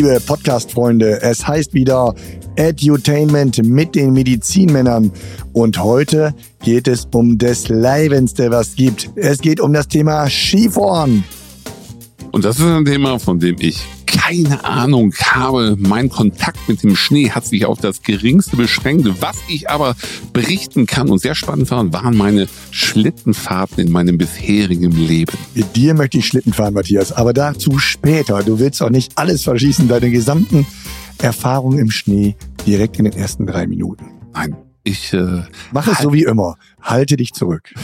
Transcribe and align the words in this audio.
liebe 0.00 0.18
Podcast-Freunde. 0.18 1.20
Es 1.20 1.46
heißt 1.46 1.74
wieder 1.74 2.14
Edutainment 2.56 3.62
mit 3.62 3.94
den 3.94 4.14
Medizinmännern. 4.14 5.12
Und 5.52 5.82
heute 5.82 6.34
geht 6.62 6.88
es 6.88 7.06
um 7.12 7.36
das 7.36 7.68
Leibendste, 7.68 8.50
was 8.50 8.76
gibt. 8.76 9.10
Es 9.16 9.40
geht 9.42 9.60
um 9.60 9.74
das 9.74 9.88
Thema 9.88 10.26
Skifahren. 10.30 11.22
Und 12.32 12.46
das 12.46 12.58
ist 12.58 12.64
ein 12.64 12.86
Thema, 12.86 13.18
von 13.18 13.38
dem 13.38 13.56
ich 13.58 13.82
keine 14.30 14.64
Ahnung 14.64 15.12
habe. 15.14 15.76
Mein 15.76 16.08
Kontakt 16.08 16.68
mit 16.68 16.84
dem 16.84 16.94
Schnee 16.94 17.30
hat 17.30 17.44
sich 17.46 17.66
auf 17.66 17.80
das 17.80 18.02
Geringste 18.02 18.56
beschränkt. 18.56 19.08
Was 19.20 19.36
ich 19.48 19.68
aber 19.68 19.96
berichten 20.32 20.86
kann 20.86 21.10
und 21.10 21.18
sehr 21.18 21.34
spannend 21.34 21.68
war, 21.72 21.92
waren 21.92 22.16
meine 22.16 22.46
Schlittenfahrten 22.70 23.84
in 23.84 23.90
meinem 23.90 24.18
bisherigen 24.18 24.92
Leben. 24.92 25.36
Mit 25.54 25.74
dir 25.74 25.94
möchte 25.94 26.18
ich 26.18 26.26
Schlitten 26.26 26.52
fahren, 26.52 26.74
Matthias, 26.74 27.10
aber 27.10 27.32
dazu 27.32 27.78
später. 27.80 28.44
Du 28.44 28.60
willst 28.60 28.80
auch 28.82 28.90
nicht 28.90 29.18
alles 29.18 29.42
verschießen, 29.42 29.88
deine 29.88 30.10
gesamten 30.10 30.64
Erfahrungen 31.18 31.80
im 31.80 31.90
Schnee 31.90 32.36
direkt 32.64 32.98
in 32.98 33.06
den 33.06 33.14
ersten 33.14 33.46
drei 33.46 33.66
Minuten. 33.66 34.12
Nein, 34.32 34.54
ich 34.84 35.12
äh, 35.12 35.42
mach 35.72 35.88
es 35.88 35.98
so 35.98 36.12
wie 36.12 36.22
immer. 36.22 36.56
Halte 36.80 37.16
dich 37.16 37.32
zurück. 37.32 37.74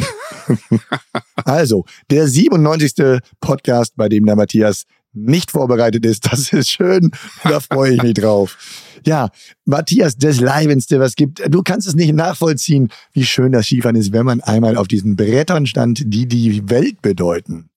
also, 1.44 1.84
der 2.10 2.28
97. 2.28 3.20
Podcast, 3.40 3.96
bei 3.96 4.08
dem 4.08 4.26
der 4.26 4.36
Matthias 4.36 4.84
nicht 5.16 5.50
vorbereitet 5.50 6.04
ist. 6.04 6.26
Das 6.30 6.52
ist 6.52 6.70
schön. 6.70 7.10
Da 7.44 7.60
freue 7.60 7.94
ich 7.94 8.02
mich 8.02 8.14
drauf. 8.14 8.56
Ja, 9.04 9.30
Matthias, 9.64 10.16
das 10.16 10.40
Leibendste, 10.40 11.00
was 11.00 11.14
gibt. 11.14 11.42
Du 11.48 11.62
kannst 11.62 11.86
es 11.86 11.94
nicht 11.94 12.12
nachvollziehen, 12.12 12.90
wie 13.12 13.24
schön 13.24 13.52
das 13.52 13.66
Skifahren 13.66 13.96
ist, 13.96 14.12
wenn 14.12 14.26
man 14.26 14.40
einmal 14.40 14.76
auf 14.76 14.88
diesen 14.88 15.16
Brettern 15.16 15.66
stand, 15.66 16.02
die 16.06 16.26
die 16.26 16.68
Welt 16.68 17.02
bedeuten. 17.02 17.70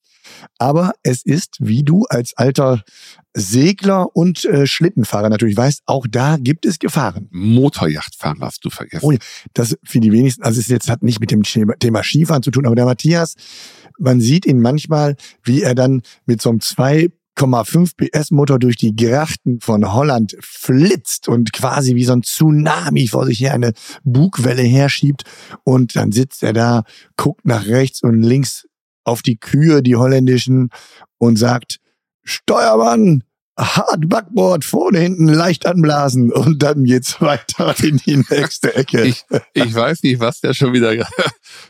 Aber 0.58 0.94
es 1.03 1.23
ist, 1.25 1.58
wie 1.59 1.83
du 1.83 2.05
als 2.09 2.36
alter 2.36 2.83
Segler 3.33 4.16
und 4.16 4.45
äh, 4.45 4.66
Schlittenfahrer 4.66 5.30
natürlich 5.30 5.56
weißt, 5.56 5.83
auch 5.85 6.08
da 6.09 6.38
gibt 6.38 6.66
es 6.66 6.80
Gefahren. 6.80 7.28
Motorjachtfahrer 7.31 8.41
hast 8.41 8.66
du 8.66 8.69
vergessen. 8.69 9.06
Oh, 9.06 9.13
das 9.53 9.78
für 9.83 10.00
die 10.00 10.11
wenigsten, 10.11 10.44
also 10.44 10.59
es 10.59 10.67
jetzt 10.67 10.89
hat 10.89 11.03
nicht 11.03 11.19
mit 11.19 11.31
dem 11.31 11.44
Thema 11.44 12.03
Skifahren 12.03 12.44
zu 12.44 12.52
tun, 12.52 12.66
aber 12.66 12.75
der 12.75 12.85
Matthias, 12.85 13.35
man 14.00 14.19
sieht 14.22 14.45
ihn 14.45 14.61
manchmal, 14.61 15.16
wie 15.44 15.61
er 15.61 15.75
dann 15.75 16.02
mit 16.25 16.41
so 16.41 16.50
einem 16.50 16.61
zwei 16.61 17.09
8,5 17.39 17.95
PS 17.95 18.31
Motor 18.31 18.59
durch 18.59 18.75
die 18.75 18.95
Grachten 18.95 19.61
von 19.61 19.93
Holland 19.93 20.35
flitzt 20.41 21.29
und 21.29 21.53
quasi 21.53 21.95
wie 21.95 22.03
so 22.03 22.11
ein 22.13 22.23
Tsunami 22.23 23.07
vor 23.07 23.25
sich 23.25 23.39
her 23.39 23.53
eine 23.53 23.71
Bugwelle 24.03 24.61
herschiebt. 24.61 25.23
Und 25.63 25.95
dann 25.95 26.11
sitzt 26.11 26.43
er 26.43 26.53
da, 26.53 26.83
guckt 27.15 27.45
nach 27.45 27.65
rechts 27.65 28.03
und 28.03 28.21
links 28.21 28.67
auf 29.05 29.21
die 29.21 29.37
Kühe, 29.37 29.81
die 29.81 29.95
holländischen, 29.95 30.69
und 31.17 31.37
sagt, 31.37 31.79
Steuermann, 32.23 33.23
hart 33.59 34.07
Backboard, 34.07 34.63
vorne, 34.63 34.99
hinten 34.99 35.27
leicht 35.27 35.65
anblasen 35.65 36.31
und 36.31 36.63
dann 36.63 36.83
geht's 36.85 37.21
weiter 37.21 37.75
in 37.83 37.97
die 37.97 38.17
nächste 38.29 38.75
Ecke. 38.75 39.03
Ich, 39.03 39.25
ich 39.53 39.73
weiß 39.73 40.03
nicht, 40.03 40.19
was 40.19 40.41
der 40.41 40.53
schon 40.53 40.73
wieder, 40.73 40.93
äh, 40.93 41.03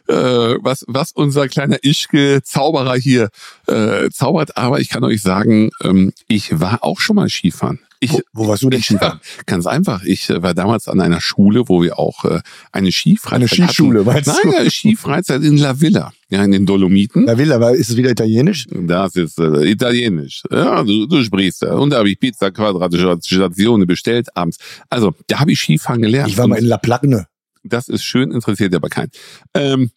was, 0.08 0.86
was 0.88 1.12
unser 1.12 1.48
kleiner 1.48 1.84
Ischke 1.84 2.42
Zauberer 2.44 2.96
hier 2.96 3.30
äh, 3.68 4.10
zaubert, 4.12 4.56
aber 4.58 4.80
ich 4.80 4.90
kann 4.90 5.04
euch 5.04 5.22
sagen, 5.22 5.72
ähm, 5.84 6.14
ich 6.28 6.60
war 6.60 6.84
auch 6.84 7.00
schon 7.00 7.16
mal 7.16 7.30
Skifahren. 7.30 7.80
Ich, 8.02 8.14
wo, 8.14 8.22
wo 8.34 8.48
warst 8.48 8.64
du 8.64 8.70
denn 8.70 8.82
Skifahren? 8.82 9.20
Ganz 9.46 9.66
einfach. 9.66 10.04
Ich 10.04 10.30
äh, 10.30 10.42
war 10.42 10.54
damals 10.54 10.88
an 10.88 11.02
einer 11.02 11.20
Schule, 11.20 11.68
wo 11.68 11.84
wir 11.84 12.00
auch 12.00 12.24
äh, 12.24 12.40
eine 12.72 12.92
Skifreizeit 12.92 13.36
Eine 13.40 13.48
Skischule, 13.68 14.00
hatten. 14.00 14.10
meinst 14.10 14.28
Nein, 14.28 14.52
du? 14.52 14.58
eine 14.58 14.72
Skifreizeit 14.72 15.44
in 15.44 15.58
La 15.58 15.80
Villa, 15.82 16.14
ja, 16.30 16.44
in 16.44 16.52
den 16.52 16.66
Dolomiten. 16.66 17.26
La 17.26 17.38
Villa, 17.38 17.56
aber 17.56 17.76
ist 17.76 17.90
es 17.90 17.98
wieder 17.98 18.10
italienisch? 18.10 18.68
Das 18.72 19.16
ist 19.16 19.38
äh, 19.40 19.70
italienisch. 19.70 20.44
Ja, 20.50 20.84
du, 20.84 21.08
du 21.08 21.24
sprichst. 21.24 21.64
Ja. 21.64 21.74
Und 21.74 21.90
da 21.90 21.98
habe 21.98 22.10
ich 22.10 22.20
Pizza 22.20 22.52
quadratische 22.52 23.18
Station 23.22 23.86
bestellt 23.86 24.28
abends. 24.36 24.58
Also, 24.90 25.14
da 25.28 25.40
habe 25.42 25.52
ich 25.52 25.60
Skifahren 25.60 26.02
gelernt. 26.02 26.30
Ich 26.30 26.38
war 26.38 26.48
mal 26.48 26.58
in 26.58 26.66
La 26.66 26.78
Plagne. 26.78 27.28
Das 27.64 27.90
ist 27.90 28.04
schön, 28.06 28.32
interessiert 28.32 28.74
aber 28.74 28.88
keinen. 28.88 29.12
Ähm, 29.54 29.92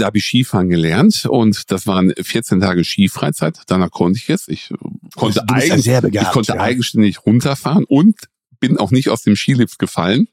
da 0.00 0.06
habe 0.06 0.18
ich 0.18 0.24
Skifahren 0.24 0.68
gelernt 0.68 1.26
und 1.26 1.70
das 1.70 1.86
waren 1.86 2.12
14 2.16 2.60
Tage 2.60 2.84
Skifreizeit. 2.84 3.60
Danach 3.66 3.90
konnte 3.90 4.18
ich 4.18 4.28
es. 4.30 4.48
Ich 4.48 4.72
konnte, 5.14 5.44
ja 5.48 5.54
eigen, 5.54 5.80
sehr 5.80 6.00
begabt, 6.00 6.26
ich 6.26 6.32
konnte 6.32 6.54
ja. 6.54 6.60
eigenständig 6.60 7.24
runterfahren 7.26 7.84
und 7.84 8.16
bin 8.60 8.78
auch 8.78 8.90
nicht 8.90 9.10
aus 9.10 9.22
dem 9.22 9.36
Skilift 9.36 9.78
gefallen. 9.78 10.28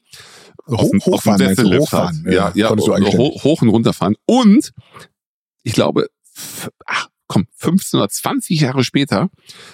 Hoch, 0.68 0.90
dem 0.90 1.00
hochfahren, 1.00 1.56
hochfahren. 1.56 2.24
halt. 2.24 2.34
Ja, 2.34 2.52
ja, 2.54 2.70
eigenständig. 2.70 3.18
hoch, 3.18 3.44
hoch 3.44 3.62
und 3.62 3.68
runterfahren. 3.68 4.16
Und 4.26 4.72
ich 5.64 5.72
glaube, 5.72 6.08
ach, 6.86 7.08
komm, 7.32 7.46
15 7.56 7.98
oder 7.98 8.10
20 8.10 8.60
Jahre 8.60 8.84
später 8.84 9.30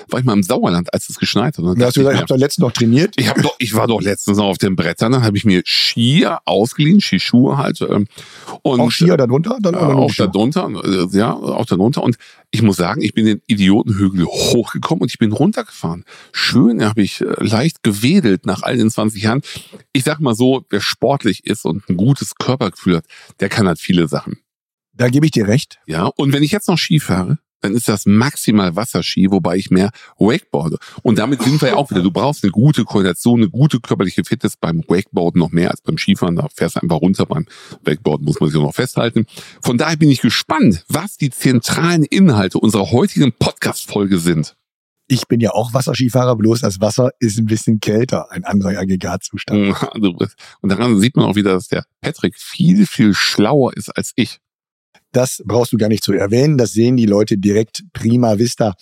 war 0.09 0.21
ich 0.21 0.25
mal 0.25 0.35
im 0.35 0.45
Sauerland, 0.45 0.95
als 0.95 1.09
es 1.09 1.19
geschneit 1.19 1.59
hat. 1.59 1.65
Da 1.65 1.87
hast 1.87 1.97
du 1.97 2.01
gesagt, 2.01 2.15
ich 2.15 2.21
habe 2.21 2.27
doch 2.27 2.37
letztens 2.37 2.63
noch 2.63 2.71
trainiert. 2.71 3.15
ich, 3.17 3.29
hab 3.29 3.43
doch, 3.43 3.57
ich 3.59 3.75
war 3.75 3.89
doch 3.89 4.01
letztens 4.01 4.39
noch 4.39 4.47
auf 4.47 4.59
den 4.59 4.77
Brettern, 4.77 5.11
dann 5.11 5.25
habe 5.25 5.37
ich 5.37 5.45
mir 5.45 5.63
Skier 5.65 6.39
ausgeliehen, 6.45 7.01
Skischuhe 7.01 7.57
halt. 7.57 7.81
Ähm, 7.81 8.07
und 8.63 8.81
Auch 8.81 8.93
Skier 8.93 9.17
darunter? 9.17 9.59
Dann 9.61 9.75
äh, 9.75 9.79
auch 9.79 10.15
darunter, 10.15 10.71
äh, 10.85 11.17
ja, 11.17 11.33
auch 11.33 11.67
darunter. 11.67 12.05
Und 12.05 12.17
ich 12.53 12.63
muss 12.63 12.77
sagen, 12.77 13.03
ich 13.03 13.13
bin 13.13 13.27
den 13.27 13.43
Idiotenhügel 13.49 14.25
hochgekommen 14.25 15.03
und 15.03 15.11
ich 15.11 15.19
bin 15.19 15.33
runtergefahren. 15.33 16.05
Schön 16.33 16.85
habe 16.85 17.03
ich 17.03 17.23
äh, 17.23 17.35
leicht 17.39 17.83
gewedelt 17.83 18.47
nach 18.47 18.63
all 18.63 18.77
den 18.77 18.89
20 18.89 19.21
Jahren. 19.21 19.41
Ich 19.93 20.05
sag 20.05 20.21
mal 20.21 20.37
so, 20.37 20.65
wer 20.71 20.81
sportlich 20.81 21.45
ist 21.45 21.65
und 21.65 21.89
ein 21.89 21.97
gutes 21.97 22.37
Körpergefühl 22.37 22.99
hat, 22.99 23.07
der 23.41 23.49
kann 23.49 23.67
halt 23.67 23.81
viele 23.81 24.07
Sachen. 24.07 24.39
Da 24.93 25.09
gebe 25.09 25.27
ich 25.27 25.33
dir 25.33 25.49
recht. 25.49 25.81
Ja, 25.87 26.07
und 26.07 26.33
wenn 26.33 26.45
ich 26.45 26.53
jetzt 26.53 26.69
noch 26.69 26.79
Ski 26.79 27.01
fahre, 27.01 27.39
dann 27.61 27.75
ist 27.75 27.89
das 27.89 28.07
maximal 28.07 28.77
Wasserski, 28.77 29.31
wobei 29.31 29.57
ich 29.57 29.71
mehr 29.71 29.91
Wakeboarde. 30.19 30.79
Und 31.03 31.19
damit 31.19 31.43
sind 31.43 31.61
wir 31.61 31.71
ja 31.71 31.77
auch 31.77 31.91
wieder. 31.91 32.03
Du 32.03 32.11
brauchst 32.11 32.45
eine 32.45 32.53
gute 32.53 32.85
Koordination, 32.85 33.41
eine 33.41 33.51
gute 33.51 33.81
körperliche 33.81 34.25
Fitness 34.25 34.57
beim 34.57 34.83
Wakeboarden 34.87 35.39
noch 35.39 35.51
mehr 35.51 35.71
als 35.71 35.81
beim 35.81 35.99
Skifahren. 35.99 36.37
Da 36.37 36.47
fährst 36.55 36.77
du 36.77 36.83
einfach 36.83 37.01
runter. 37.01 37.27
Beim 37.27 37.47
Wakeboarden 37.85 38.25
muss 38.25 38.41
man 38.41 38.51
sich 38.51 38.59
auch 38.59 38.65
noch 38.65 38.75
festhalten. 38.75 39.27
Von 39.61 39.79
daher 39.79 39.97
bin 39.97 40.11
ich 40.11 40.21
gespannt, 40.21 40.85
was 40.89 41.17
die 41.17 41.31
zentralen 41.31 42.05
Inhalte 42.05 42.59
unserer 42.59 42.91
heutigen 42.91 43.33
Podcast-Folge 43.33 44.19
sind. 44.19 44.55
Ich 45.11 45.27
bin 45.27 45.41
ja 45.41 45.53
auch 45.53 45.73
Wasserskifahrer, 45.73 46.37
bloß 46.37 46.61
das 46.61 46.83
Wasser 46.83 47.13
ist 47.19 47.39
ein 47.39 47.47
bisschen 47.47 47.81
kälter, 47.81 48.31
ein 48.31 48.45
anderer 48.45 48.79
Aggregatzustand. 48.79 49.75
Und 50.61 50.69
daran 50.69 51.01
sieht 51.01 51.17
man 51.17 51.25
auch 51.25 51.35
wieder, 51.35 51.53
dass 51.53 51.69
der 51.69 51.87
Patrick 52.03 52.37
viel, 52.37 52.87
viel 52.87 53.15
schlauer 53.15 53.75
ist 53.75 53.89
als 53.89 54.13
ich. 54.17 54.39
Das 55.13 55.43
brauchst 55.47 55.73
du 55.73 55.79
gar 55.79 55.89
nicht 55.89 56.05
zu 56.05 56.13
erwähnen, 56.13 56.59
das 56.59 56.73
sehen 56.73 56.97
die 56.99 57.07
Leute 57.07 57.39
direkt 57.39 57.83
prima 57.95 58.39
vista. 58.39 58.75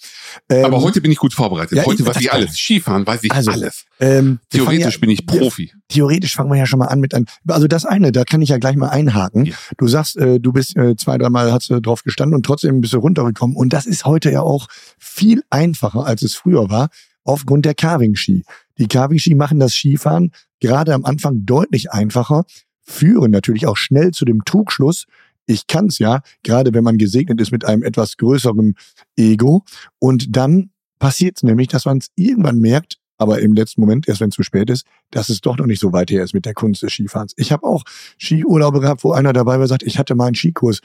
Ähm, 0.49 0.65
Aber 0.65 0.81
heute 0.83 1.01
bin 1.01 1.13
ich 1.13 1.19
gut 1.19 1.33
vorbereitet. 1.33 1.79
ja, 1.79 1.85
heute 1.85 2.03
ich- 2.03 2.09
weiß 2.09 2.17
ich 2.21 2.33
alles. 2.33 2.57
Skifahren 2.57 3.07
weiß 3.07 3.23
ich 3.23 3.33
Also, 3.33 3.53
alles. 3.53 3.85
ähm, 4.01 4.41
Theoretisch 4.51 4.95
ja, 4.95 5.01
bin 5.01 5.11
ich 5.11 5.25
Profi. 5.27 5.73
Theoretisch 5.89 6.35
fangen 6.35 6.51
wir 6.51 6.59
ja 6.59 6.67
schon 6.67 6.81
mal 6.81 6.87
an 6.89 6.99
mit 7.01 7.15
einem. 7.15 7.27
Also 7.47 7.69
das 7.69 7.85
eine, 7.85 8.11
da 8.11 8.25
kann 8.25 8.43
ich 8.43 8.49
ja 8.49 8.59
gleich 8.59 8.75
mal 8.77 8.89
einhaken. 8.89 9.47
Ja. 9.47 9.55
Du 9.79 9.87
sagst, 9.87 10.17
äh, 10.17 10.41
du 10.41 10.53
bist 10.53 10.77
äh, 10.77 10.97
zwei, 10.97 11.17
dreimal 11.17 11.53
hast 11.53 11.71
du 11.71 11.81
drauf 11.81 12.03
gestanden 12.03 12.35
und 12.35 12.45
trotzdem 12.45 12.81
bist 12.81 12.93
du 12.93 12.99
runtergekommen. 12.99 13.55
Und 13.57 13.73
das 13.73 13.87
ist 13.87 14.05
heute 14.05 14.33
ja 14.33 14.41
auch 14.41 14.67
viel 14.99 15.43
einfacher, 15.51 16.07
als 16.07 16.23
es 16.23 16.35
früher 16.35 16.69
war, 16.71 16.89
aufgrund 17.23 17.65
der 17.65 17.75
Carving-Ski. 17.75 18.43
Die 18.79 18.89
Carving-Ski 18.89 19.35
machen 19.37 19.61
das 19.61 19.75
Skifahren 19.75 20.33
gerade 20.61 20.93
am 20.93 21.05
Anfang 21.05 21.45
deutlich 21.47 21.93
einfacher, 21.93 22.45
führen 22.83 23.31
natürlich 23.31 23.67
auch 23.67 23.77
schnell 23.77 24.11
zu 24.13 24.25
dem 24.25 24.45
Trugschluss, 24.45 25.07
ich 25.47 25.67
kann's 25.67 25.99
ja, 25.99 26.21
gerade 26.43 26.75
wenn 26.75 26.85
man 26.85 26.99
gesegnet 26.99 27.41
ist 27.41 27.53
mit 27.53 27.65
einem 27.65 27.83
etwas 27.83 28.17
größeren 28.17 28.75
Ego. 29.17 29.65
Und 29.99 30.37
dann 30.37 30.71
passiert 30.99 31.37
es 31.37 31.43
nämlich, 31.43 31.69
dass 31.69 31.85
man 31.85 31.99
es 31.99 32.09
irgendwann 32.17 32.59
merkt, 32.59 32.99
aber 33.19 33.41
im 33.41 33.55
letzten 33.55 33.81
Moment, 33.81 34.09
erst 34.09 34.21
wenn 34.21 34.29
es 34.29 34.35
zu 34.35 34.43
spät 34.43 34.69
ist, 34.71 34.87
dass 35.11 35.29
es 35.29 35.41
doch 35.41 35.57
noch 35.57 35.67
nicht 35.67 35.81
so 35.81 35.93
weit 35.93 36.11
her 36.11 36.23
ist 36.23 36.35
mit 36.35 36.45
der 36.45 36.55
Kunst 36.55 36.83
des 36.83 36.93
Skifahrens. 36.93 37.33
Ich 37.37 37.53
habe 37.53 37.67
auch 37.67 37.85
Skiurlaube 38.19 38.81
gehabt, 38.81 39.05
wo 39.05 39.13
einer 39.13 39.33
dabei 39.33 39.59
war, 39.59 39.67
sagt, 39.67 39.83
ich 39.83 39.99
hatte 39.99 40.15
mal 40.15 40.27
einen 40.27 40.35
Skikurs 40.35 40.81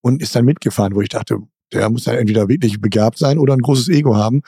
und 0.00 0.22
ist 0.22 0.36
dann 0.36 0.44
mitgefahren, 0.44 0.94
wo 0.94 1.00
ich 1.00 1.08
dachte, 1.08 1.40
der 1.72 1.90
muss 1.90 2.04
dann 2.04 2.16
entweder 2.16 2.48
wirklich 2.48 2.80
begabt 2.80 3.18
sein 3.18 3.38
oder 3.38 3.54
ein 3.54 3.60
großes 3.60 3.88
Ego 3.88 4.16
haben. 4.16 4.42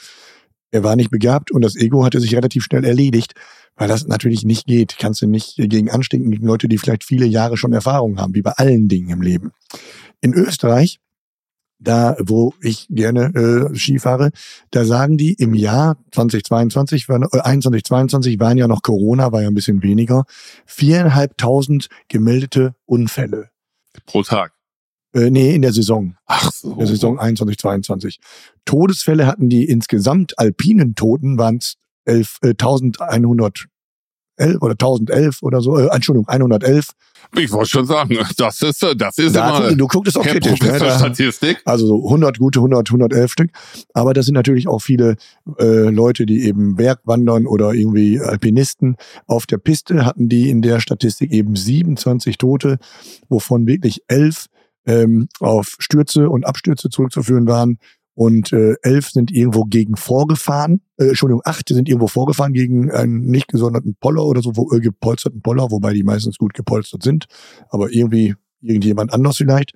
Er 0.77 0.85
war 0.85 0.95
nicht 0.95 1.11
begabt 1.11 1.51
und 1.51 1.63
das 1.63 1.75
Ego 1.75 2.05
hatte 2.05 2.21
sich 2.21 2.37
relativ 2.37 2.63
schnell 2.63 2.85
erledigt, 2.85 3.33
weil 3.77 3.89
das 3.89 4.07
natürlich 4.07 4.45
nicht 4.45 4.67
geht. 4.67 4.99
Kannst 4.99 5.23
du 5.23 5.27
nicht 5.27 5.57
gegen 5.57 5.91
anstinken, 5.91 6.31
gegen 6.31 6.47
Leute, 6.47 6.69
die 6.69 6.77
vielleicht 6.77 7.03
viele 7.03 7.25
Jahre 7.25 7.57
schon 7.57 7.73
Erfahrung 7.73 8.19
haben, 8.19 8.35
wie 8.35 8.43
bei 8.43 8.53
allen 8.53 8.87
Dingen 8.87 9.09
im 9.09 9.23
Leben. 9.23 9.53
In 10.21 10.35
Österreich, 10.35 11.01
da 11.79 12.15
wo 12.23 12.53
ich 12.61 12.89
gerne 12.91 13.71
äh, 13.73 13.75
Ski 13.75 13.99
fahre, 13.99 14.33
da 14.71 14.85
sagen 14.85 15.17
die 15.17 15.33
im 15.33 15.55
Jahr 15.55 15.97
2022, 16.13 17.09
waren, 17.09 17.23
äh, 17.23 17.41
21, 17.41 17.83
22 17.85 18.39
waren 18.39 18.59
ja 18.59 18.69
noch 18.69 18.83
Corona, 18.83 19.33
war 19.33 19.41
ja 19.41 19.49
ein 19.49 19.55
bisschen 19.55 19.83
weniger, 19.83 20.25
viereinhalbtausend 20.67 21.89
gemeldete 22.09 22.75
Unfälle. 22.85 23.49
Pro 24.05 24.23
Tag. 24.23 24.53
Äh, 25.17 25.31
nee, 25.31 25.55
in 25.55 25.63
der 25.63 25.73
Saison. 25.73 26.15
Ach 26.27 26.53
so. 26.53 26.73
In 26.73 26.79
der 26.79 26.87
Saison 26.87 27.19
21, 27.19 27.59
22. 27.59 28.21
Todesfälle 28.67 29.27
hatten 29.27 29.49
die 29.49 29.65
insgesamt 29.65 30.39
alpinen 30.39 30.95
Toten 30.95 31.39
waren 31.39 31.57
es 31.57 31.77
11, 32.05 32.39
äh, 32.43 32.49
1100 32.51 33.67
11 34.39 34.61
oder 34.61 34.73
1011 34.73 35.43
oder 35.43 35.63
so, 35.63 35.79
äh, 35.79 35.89
Entschuldigung, 35.95 36.29
111. 36.29 36.91
Ich 37.35 37.51
wollte 37.51 37.71
schon 37.71 37.87
sagen, 37.87 38.19
das 38.37 38.61
ist, 38.61 38.83
das 38.97 39.17
ist 39.17 39.35
Da, 39.35 39.69
immer 39.69 39.75
du 39.75 39.87
guckst 39.87 40.11
es 40.11 40.17
auch 40.17 40.25
Herr 40.27 40.35
kritisch. 40.35 40.61
Ne? 40.61 40.79
Da, 40.79 40.99
Statistik. 40.99 41.63
also 41.65 41.87
so 41.87 42.05
100 42.05 42.39
gute, 42.39 42.59
100, 42.59 42.91
111 42.91 43.33
Stück. 43.33 43.51
Aber 43.95 44.13
das 44.13 44.27
sind 44.27 44.35
natürlich 44.35 44.69
auch 44.69 44.81
viele 44.81 45.17
äh, 45.59 45.89
Leute, 45.89 46.27
die 46.27 46.45
eben 46.45 46.77
Bergwandern 46.77 47.47
oder 47.47 47.73
irgendwie 47.73 48.21
Alpinisten. 48.21 48.97
Auf 49.27 49.47
der 49.47 49.57
Piste 49.57 50.05
hatten 50.05 50.29
die 50.29 50.51
in 50.51 50.61
der 50.61 50.81
Statistik 50.81 51.33
eben 51.33 51.57
27 51.57 52.37
Tote, 52.37 52.79
wovon 53.31 53.67
wirklich 53.67 54.03
11 54.09 54.47
ähm, 54.87 55.29
auf 55.41 55.77
Stürze 55.79 56.31
und 56.31 56.47
Abstürze 56.47 56.89
zurückzuführen 56.89 57.47
waren. 57.47 57.79
Und 58.15 58.51
äh, 58.55 58.77
elf 58.81 59.11
sind 59.11 59.31
irgendwo 59.31 59.65
gegen 59.65 59.97
vorgefahren, 59.97 60.81
äh, 60.97 61.09
Entschuldigung, 61.09 61.43
acht 61.45 61.69
sind 61.69 61.87
irgendwo 61.87 62.07
vorgefahren 62.09 62.55
gegen 62.55 62.91
einen 62.91 63.27
nicht 63.27 63.49
gesonderten 63.49 63.95
Poller 64.01 64.25
oder 64.25 64.41
so, 64.41 64.57
wo, 64.57 64.73
äh, 64.73 64.81
gepolsterten 64.81 65.43
Poller, 65.43 65.71
wobei 65.71 65.93
die 65.93 66.03
meistens 66.03 66.39
gut 66.39 66.55
gepolstert 66.55 67.03
sind, 67.03 67.27
aber 67.69 67.93
irgendwie 67.93 68.35
irgendjemand 68.63 69.13
anders 69.13 69.37
vielleicht. 69.37 69.73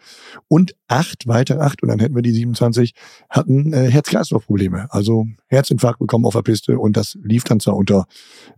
Und 0.49 0.75
acht, 0.89 1.27
weitere 1.29 1.59
acht, 1.59 1.83
und 1.83 1.91
dann 1.91 1.99
hätten 1.99 2.15
wir 2.15 2.23
die 2.23 2.33
27, 2.33 2.95
hatten 3.29 3.75
äh, 3.75 3.91
Herz-Kreislauf-Probleme. 3.91 4.87
Also 4.91 5.27
Herzinfarkt 5.49 5.99
bekommen 5.99 6.25
auf 6.25 6.33
der 6.33 6.41
Piste 6.43 6.79
und 6.79 6.97
das 6.97 7.19
lief 7.23 7.45
dann 7.45 7.61
zwar 7.61 7.77
unter 7.77 8.07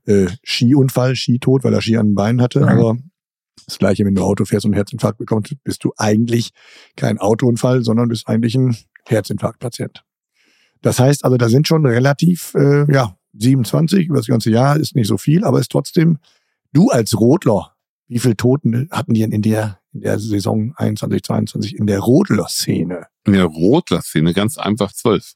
äh, 0.06 0.26
Skiunfall, 0.44 1.16
Skitod, 1.16 1.64
weil 1.64 1.74
er 1.74 1.82
Ski 1.82 1.96
an 1.96 2.10
den 2.10 2.14
Beinen 2.14 2.40
hatte, 2.40 2.60
Mhm. 2.60 2.68
aber 2.68 2.96
das 3.66 3.78
gleiche, 3.78 4.04
wenn 4.04 4.14
du 4.14 4.22
Auto 4.22 4.44
fährst 4.44 4.64
und 4.64 4.72
einen 4.72 4.78
Herzinfarkt 4.78 5.18
bekommst, 5.18 5.54
bist 5.64 5.84
du 5.84 5.92
eigentlich 5.96 6.50
kein 6.96 7.18
Autounfall, 7.18 7.82
sondern 7.82 8.08
bist 8.08 8.28
eigentlich 8.28 8.54
ein 8.54 8.76
Herzinfarktpatient. 9.06 10.04
Das 10.82 10.98
heißt 10.98 11.24
also, 11.24 11.36
da 11.36 11.48
sind 11.48 11.68
schon 11.68 11.86
relativ, 11.86 12.54
äh, 12.54 12.92
ja, 12.92 13.16
27 13.34 14.08
über 14.08 14.18
das 14.18 14.26
ganze 14.26 14.50
Jahr 14.50 14.76
ist 14.76 14.94
nicht 14.94 15.06
so 15.06 15.16
viel, 15.16 15.44
aber 15.44 15.60
ist 15.60 15.70
trotzdem, 15.70 16.18
du 16.72 16.90
als 16.90 17.18
Rodler, 17.18 17.74
wie 18.08 18.18
viele 18.18 18.36
Toten 18.36 18.88
hatten 18.90 19.14
die 19.14 19.20
denn 19.20 19.32
in 19.32 19.42
der, 19.42 19.80
in 19.92 20.00
der 20.00 20.18
Saison 20.18 20.74
21, 20.76 21.22
22 21.22 21.76
in 21.78 21.86
der 21.86 22.00
Rodler-Szene? 22.00 23.06
In 23.24 23.32
der 23.32 23.44
Rotler-Szene 23.44 24.34
ganz 24.34 24.58
einfach 24.58 24.92
zwölf. 24.92 25.32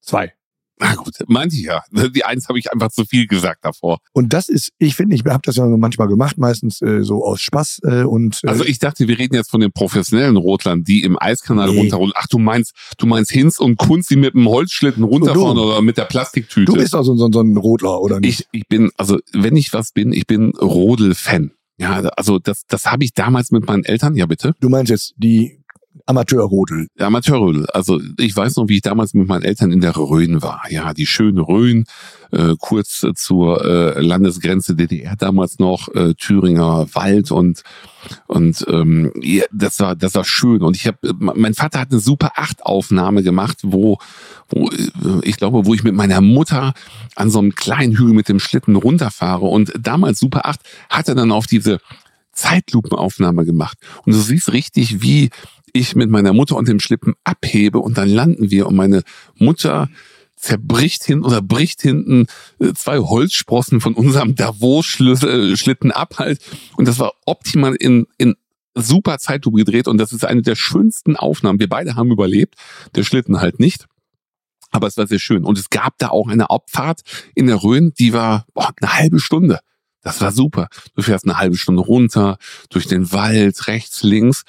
Zwei. 0.00 0.32
Na 0.78 0.94
gut, 0.94 1.14
meinte 1.26 1.56
ich 1.56 1.62
ja. 1.62 1.82
Die 2.14 2.24
eins 2.24 2.48
habe 2.48 2.58
ich 2.58 2.70
einfach 2.72 2.90
zu 2.90 3.04
viel 3.04 3.26
gesagt 3.26 3.64
davor. 3.64 3.98
Und 4.12 4.32
das 4.32 4.48
ist, 4.50 4.72
ich 4.78 4.94
finde, 4.94 5.14
ich 5.16 5.24
habe 5.24 5.40
das 5.42 5.56
ja 5.56 5.64
manchmal 5.66 6.06
gemacht, 6.08 6.36
meistens 6.38 6.82
äh, 6.82 7.02
so 7.02 7.24
aus 7.24 7.40
Spaß 7.40 7.80
äh, 7.84 8.02
und 8.02 8.40
äh, 8.44 8.48
Also 8.48 8.64
ich 8.64 8.78
dachte, 8.78 9.08
wir 9.08 9.18
reden 9.18 9.34
jetzt 9.34 9.50
von 9.50 9.60
den 9.60 9.72
professionellen 9.72 10.36
Rotlern, 10.36 10.84
die 10.84 11.02
im 11.02 11.16
Eiskanal 11.20 11.70
Nee. 11.70 11.78
runterrollen. 11.78 12.12
Ach, 12.16 12.26
du 12.26 12.38
meinst, 12.38 12.72
du 12.98 13.06
meinst 13.06 13.30
Hinz 13.30 13.58
und 13.58 13.78
Kunz, 13.78 14.08
die 14.08 14.16
mit 14.16 14.34
dem 14.34 14.46
Holzschlitten 14.48 15.02
runterfahren 15.02 15.58
oder 15.58 15.80
mit 15.80 15.96
der 15.96 16.04
Plastiktüte. 16.04 16.70
du 16.70 16.78
bist 16.78 16.94
auch 16.94 17.02
so, 17.04 17.16
so, 17.16 17.28
so 17.32 17.40
ein 17.40 17.56
Rodler, 17.56 18.00
oder 18.02 18.20
nicht? 18.20 18.40
ich, 18.52 18.60
ich 18.60 18.68
bin, 18.68 18.90
also 18.98 19.18
wenn 19.32 19.56
ich 19.56 19.72
was 19.72 19.92
bin, 19.92 20.12
ich 20.12 20.26
bin 20.26 20.50
Rodel-Fan. 20.50 21.52
Ja, 21.78 22.00
also 22.16 22.38
das, 22.38 22.62
das 22.68 22.86
habe 22.86 23.04
ich 23.04 23.12
damals 23.12 23.50
mit 23.50 23.66
meinen 23.66 23.84
Eltern, 23.84 24.14
ja 24.14 24.26
bitte, 24.26 24.54
Du 24.60 24.68
meinst 24.68 24.90
jetzt 24.90 25.14
die 25.18 25.58
Amateurrodel. 26.06 26.86
Amateurrödel. 26.98 27.66
Also 27.66 28.00
ich 28.16 28.36
weiß 28.36 28.56
noch, 28.56 28.68
wie 28.68 28.76
ich 28.76 28.82
damals 28.82 29.12
mit 29.12 29.26
meinen 29.26 29.42
Eltern 29.42 29.72
in 29.72 29.80
der 29.80 29.96
Rhön 29.96 30.40
war. 30.40 30.62
Ja, 30.70 30.94
die 30.94 31.06
schöne 31.06 31.40
Rhön, 31.40 31.84
äh, 32.30 32.54
kurz 32.58 33.04
zur 33.16 33.64
äh, 33.64 34.00
Landesgrenze 34.00 34.76
DDR 34.76 35.16
damals 35.16 35.58
noch, 35.58 35.88
äh, 35.94 36.14
Thüringer 36.14 36.86
Wald 36.94 37.32
und 37.32 37.62
und 38.28 38.64
ähm, 38.68 39.12
ja, 39.20 39.44
das 39.52 39.80
war 39.80 39.96
das 39.96 40.14
war 40.14 40.24
schön. 40.24 40.62
Und 40.62 40.76
ich 40.76 40.86
habe, 40.86 40.98
mein 41.18 41.54
Vater 41.54 41.80
hat 41.80 41.90
eine 41.90 41.98
Super 41.98 42.32
8 42.36 42.64
Aufnahme 42.64 43.24
gemacht, 43.24 43.58
wo 43.62 43.98
wo 44.48 44.70
äh, 44.70 45.20
ich 45.22 45.36
glaube, 45.36 45.66
wo 45.66 45.74
ich 45.74 45.82
mit 45.82 45.94
meiner 45.94 46.20
Mutter 46.20 46.74
an 47.16 47.30
so 47.30 47.40
einem 47.40 47.56
kleinen 47.56 47.96
Hügel 47.98 48.14
mit 48.14 48.28
dem 48.28 48.38
Schlitten 48.38 48.76
runterfahre. 48.76 49.46
Und 49.46 49.72
damals 49.76 50.20
Super 50.20 50.46
8 50.46 50.60
hat 50.88 51.08
er 51.08 51.16
dann 51.16 51.32
auf 51.32 51.48
diese 51.48 51.80
Zeitlupenaufnahme 52.36 53.44
gemacht. 53.44 53.78
Und 54.04 54.14
du 54.14 54.20
siehst 54.20 54.52
richtig, 54.52 55.02
wie 55.02 55.30
ich 55.72 55.96
mit 55.96 56.10
meiner 56.10 56.32
Mutter 56.32 56.56
und 56.56 56.68
dem 56.68 56.80
Schlitten 56.80 57.14
abhebe 57.24 57.78
und 57.78 57.98
dann 57.98 58.08
landen 58.08 58.50
wir 58.50 58.66
und 58.66 58.76
meine 58.76 59.02
Mutter 59.34 59.88
zerbricht 60.36 61.04
hin 61.04 61.22
oder 61.22 61.40
bricht 61.42 61.80
hinten 61.80 62.26
äh, 62.60 62.72
zwei 62.74 62.98
Holzsprossen 62.98 63.80
von 63.80 63.94
unserem 63.94 64.34
Davos-Schlitten 64.34 65.92
ab 65.92 66.16
halt. 66.18 66.40
Und 66.76 66.86
das 66.86 66.98
war 66.98 67.12
optimal 67.24 67.74
in, 67.74 68.06
in 68.18 68.36
super 68.74 69.18
Zeitlupe 69.18 69.58
gedreht 69.58 69.88
und 69.88 69.98
das 69.98 70.12
ist 70.12 70.24
eine 70.24 70.42
der 70.42 70.54
schönsten 70.54 71.16
Aufnahmen. 71.16 71.58
Wir 71.58 71.68
beide 71.68 71.96
haben 71.96 72.10
überlebt, 72.10 72.54
der 72.94 73.02
Schlitten 73.02 73.40
halt 73.40 73.58
nicht. 73.58 73.86
Aber 74.70 74.86
es 74.86 74.96
war 74.96 75.06
sehr 75.06 75.20
schön. 75.20 75.44
Und 75.44 75.58
es 75.58 75.70
gab 75.70 75.96
da 75.98 76.08
auch 76.08 76.28
eine 76.28 76.50
Abfahrt 76.50 77.00
in 77.34 77.46
der 77.46 77.62
Rhön, 77.62 77.94
die 77.98 78.12
war 78.12 78.46
boah, 78.52 78.72
eine 78.80 78.94
halbe 78.94 79.20
Stunde. 79.20 79.60
Das 80.06 80.20
war 80.20 80.30
super. 80.30 80.68
Du 80.94 81.02
fährst 81.02 81.24
eine 81.24 81.36
halbe 81.36 81.56
Stunde 81.56 81.82
runter, 81.82 82.38
durch 82.70 82.86
den 82.86 83.10
Wald, 83.10 83.66
rechts, 83.66 84.04
links. 84.04 84.44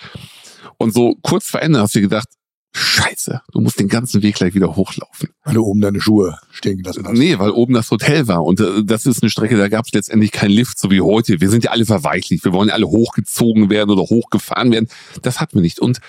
Und 0.78 0.94
so 0.94 1.16
kurz 1.24 1.50
vor 1.50 1.64
Ende 1.64 1.80
hast 1.80 1.96
du 1.96 2.02
gedacht, 2.02 2.28
scheiße, 2.74 3.42
du 3.52 3.60
musst 3.60 3.80
den 3.80 3.88
ganzen 3.88 4.22
Weg 4.22 4.36
gleich 4.36 4.54
wieder 4.54 4.76
hochlaufen. 4.76 5.30
Weil 5.44 5.56
du 5.56 5.66
oben 5.66 5.82
deine 5.82 6.00
Schuhe 6.00 6.38
stehen 6.52 6.78
gelassen 6.78 7.08
hast. 7.08 7.18
Nee, 7.18 7.40
weil 7.40 7.50
oben 7.50 7.74
das 7.74 7.90
Hotel 7.90 8.28
war. 8.28 8.44
Und 8.44 8.60
äh, 8.60 8.84
das 8.84 9.08
ist 9.08 9.24
eine 9.24 9.32
Strecke, 9.32 9.58
da 9.58 9.68
gab 9.68 9.88
es 9.88 9.94
letztendlich 9.94 10.32
keinen 10.32 10.52
Lift, 10.52 10.78
so 10.78 10.92
wie 10.92 11.02
heute. 11.02 11.42
Wir 11.42 11.50
sind 11.50 11.64
ja 11.64 11.72
alle 11.72 11.88
verweichlicht. 11.88 12.46
Wir 12.46 12.54
wollen 12.54 12.70
ja 12.70 12.76
alle 12.76 12.86
hochgezogen 12.86 13.72
werden 13.72 13.90
oder 13.90 14.04
hochgefahren 14.04 14.72
werden. 14.72 14.88
Das 15.24 15.40
hatten 15.40 15.56
wir 15.56 15.64
nicht. 15.64 15.80
Und 15.80 16.02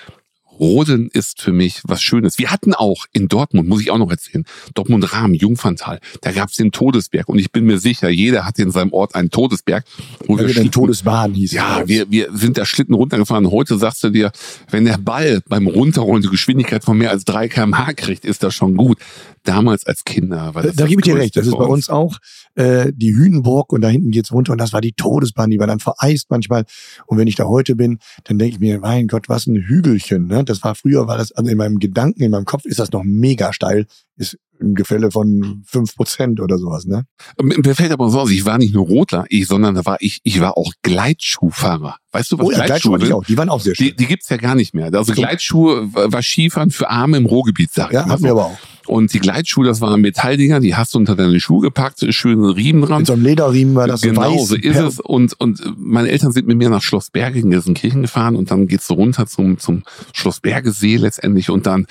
Rodeln 0.58 1.08
ist 1.12 1.40
für 1.40 1.52
mich 1.52 1.80
was 1.84 2.02
Schönes. 2.02 2.38
Wir 2.38 2.50
hatten 2.50 2.74
auch 2.74 3.06
in 3.12 3.28
Dortmund, 3.28 3.68
muss 3.68 3.80
ich 3.80 3.90
auch 3.90 3.98
noch 3.98 4.10
erzählen, 4.10 4.44
Dortmund-Rahmen, 4.74 5.34
Jungferntal, 5.34 6.00
da 6.20 6.32
gab 6.32 6.48
es 6.50 6.56
den 6.56 6.72
Todesberg. 6.72 7.28
Und 7.28 7.38
ich 7.38 7.52
bin 7.52 7.64
mir 7.64 7.78
sicher, 7.78 8.08
jeder 8.08 8.44
hat 8.44 8.58
in 8.58 8.70
seinem 8.70 8.92
Ort 8.92 9.14
einen 9.14 9.30
Todesberg. 9.30 9.84
Wo 10.26 10.36
Weil 10.36 10.46
wir 10.46 10.54
Schlitten- 10.54 10.72
Todesbahn 10.72 11.34
hieß. 11.34 11.52
ja, 11.52 11.82
wir, 11.86 12.10
wir 12.10 12.28
sind 12.32 12.58
da 12.58 12.64
Schlitten 12.64 12.94
runtergefahren. 12.94 13.50
Heute 13.50 13.78
sagst 13.78 14.02
du 14.04 14.10
dir, 14.10 14.32
wenn 14.70 14.84
der 14.84 14.98
Ball 14.98 15.40
beim 15.48 15.66
Runterrollen 15.66 16.22
die 16.22 16.28
Geschwindigkeit 16.28 16.84
von 16.84 16.98
mehr 16.98 17.10
als 17.10 17.24
3 17.24 17.48
kmh 17.48 17.92
kriegt, 17.94 18.24
ist 18.24 18.42
das 18.42 18.54
schon 18.54 18.76
gut. 18.76 18.98
Damals 19.44 19.86
als 19.86 20.04
Kinder 20.04 20.54
war 20.54 20.62
Da, 20.62 20.68
das 20.68 20.76
da 20.76 20.82
das 20.82 20.90
gebe 20.90 21.00
ich 21.00 21.04
dir 21.04 21.16
recht. 21.16 21.36
Das 21.36 21.46
ist 21.46 21.56
bei 21.56 21.64
uns 21.64 21.88
auch 21.88 22.18
äh, 22.54 22.92
die 22.94 23.14
Hühnenburg 23.14 23.72
und 23.72 23.80
da 23.80 23.88
hinten 23.88 24.10
geht's 24.10 24.30
runter 24.32 24.52
und 24.52 24.58
das 24.58 24.72
war 24.72 24.80
die 24.80 24.92
Todesbahn, 24.92 25.48
die 25.48 25.58
war 25.58 25.66
dann 25.66 25.78
vereist 25.78 26.26
manchmal. 26.30 26.64
Und 27.06 27.16
wenn 27.18 27.28
ich 27.28 27.36
da 27.36 27.44
heute 27.44 27.74
bin, 27.76 27.98
dann 28.24 28.38
denke 28.38 28.54
ich 28.54 28.60
mir, 28.60 28.78
mein 28.80 29.06
Gott, 29.06 29.28
was 29.28 29.46
ein 29.46 29.56
Hügelchen. 29.56 30.26
Ne? 30.26 30.44
Das 30.48 30.62
war 30.62 30.74
früher, 30.74 31.06
war 31.06 31.18
das, 31.18 31.32
also 31.32 31.50
in 31.50 31.56
meinem 31.56 31.78
Gedanken, 31.78 32.22
in 32.22 32.30
meinem 32.30 32.44
Kopf 32.44 32.64
ist 32.64 32.78
das 32.78 32.90
noch 32.92 33.02
mega 33.04 33.52
steil. 33.52 33.86
Ist 34.16 34.36
ein 34.60 34.74
Gefälle 34.74 35.10
von 35.12 35.62
fünf 35.66 35.94
Prozent 35.94 36.40
oder 36.40 36.58
sowas. 36.58 36.84
Ne? 36.84 37.04
Mir 37.40 37.74
fällt 37.76 37.92
aber 37.92 38.10
so 38.10 38.20
aus, 38.20 38.30
ich 38.30 38.44
war 38.44 38.58
nicht 38.58 38.74
nur 38.74 38.86
Rotler, 38.86 39.24
ich, 39.28 39.46
sondern 39.46 39.76
da 39.76 39.84
war 39.86 39.98
ich, 40.00 40.20
ich 40.24 40.40
war 40.40 40.58
auch 40.58 40.72
Gleitschuhfahrer. 40.82 41.96
Weißt 42.12 42.32
du, 42.32 42.38
was 42.38 42.46
Oh 42.46 42.50
ja, 42.50 42.64
Gleitschuhe 42.64 42.98
sind? 42.98 43.12
auch. 43.12 43.24
Die 43.24 43.36
waren 43.36 43.48
auch 43.48 43.60
sehr 43.60 43.74
schön. 43.74 43.88
Die, 43.88 43.96
die 43.96 44.06
gibt's 44.06 44.28
ja 44.28 44.36
gar 44.36 44.54
nicht 44.54 44.74
mehr. 44.74 44.86
Also 44.86 45.04
So. 45.04 45.12
Gleitschuhe 45.12 45.92
war 45.94 46.22
Skifahren 46.22 46.70
für 46.70 46.88
Arme 46.90 47.16
im 47.18 47.26
Ruhrgebiet, 47.26 47.70
sag 47.72 47.88
ich 47.88 47.94
ja, 47.94 48.02
mal 48.06 48.12
hatten 48.14 48.24
wir 48.24 48.30
aber 48.32 48.46
auch. 48.46 48.58
Und 48.88 49.12
die 49.12 49.18
Gleitschuhe, 49.18 49.66
das 49.66 49.80
waren 49.80 50.00
Metalldinger, 50.00 50.60
die 50.60 50.74
hast 50.74 50.94
du 50.94 50.98
unter 50.98 51.14
deine 51.14 51.38
Schuhe 51.40 51.60
gepackt, 51.62 52.04
schöne 52.12 52.56
Riemen 52.56 52.82
dran. 52.82 52.98
Mit 52.98 53.06
so 53.06 53.12
einem 53.12 53.22
Lederriemen 53.24 53.74
war 53.74 53.86
das 53.86 54.00
so 54.00 54.08
genau, 54.08 54.34
weiß. 54.34 54.48
so 54.48 54.54
ist 54.56 54.72
per- 54.72 54.86
es. 54.86 55.00
Und, 55.00 55.38
und 55.38 55.62
meine 55.76 56.08
Eltern 56.10 56.32
sind 56.32 56.46
mit 56.46 56.56
mir 56.56 56.70
nach 56.70 56.82
Schloss 56.82 57.10
Berge 57.10 57.38
in 57.40 57.50
Gelsenkirchen 57.50 58.02
gefahren 58.02 58.34
und 58.36 58.50
dann 58.50 58.66
geht's 58.66 58.86
so 58.86 58.94
runter 58.94 59.26
zum, 59.26 59.58
zum 59.58 59.82
Schloss 60.12 60.40
Bergesee 60.40 60.96
letztendlich 60.96 61.50
und 61.50 61.66
dann 61.66 61.86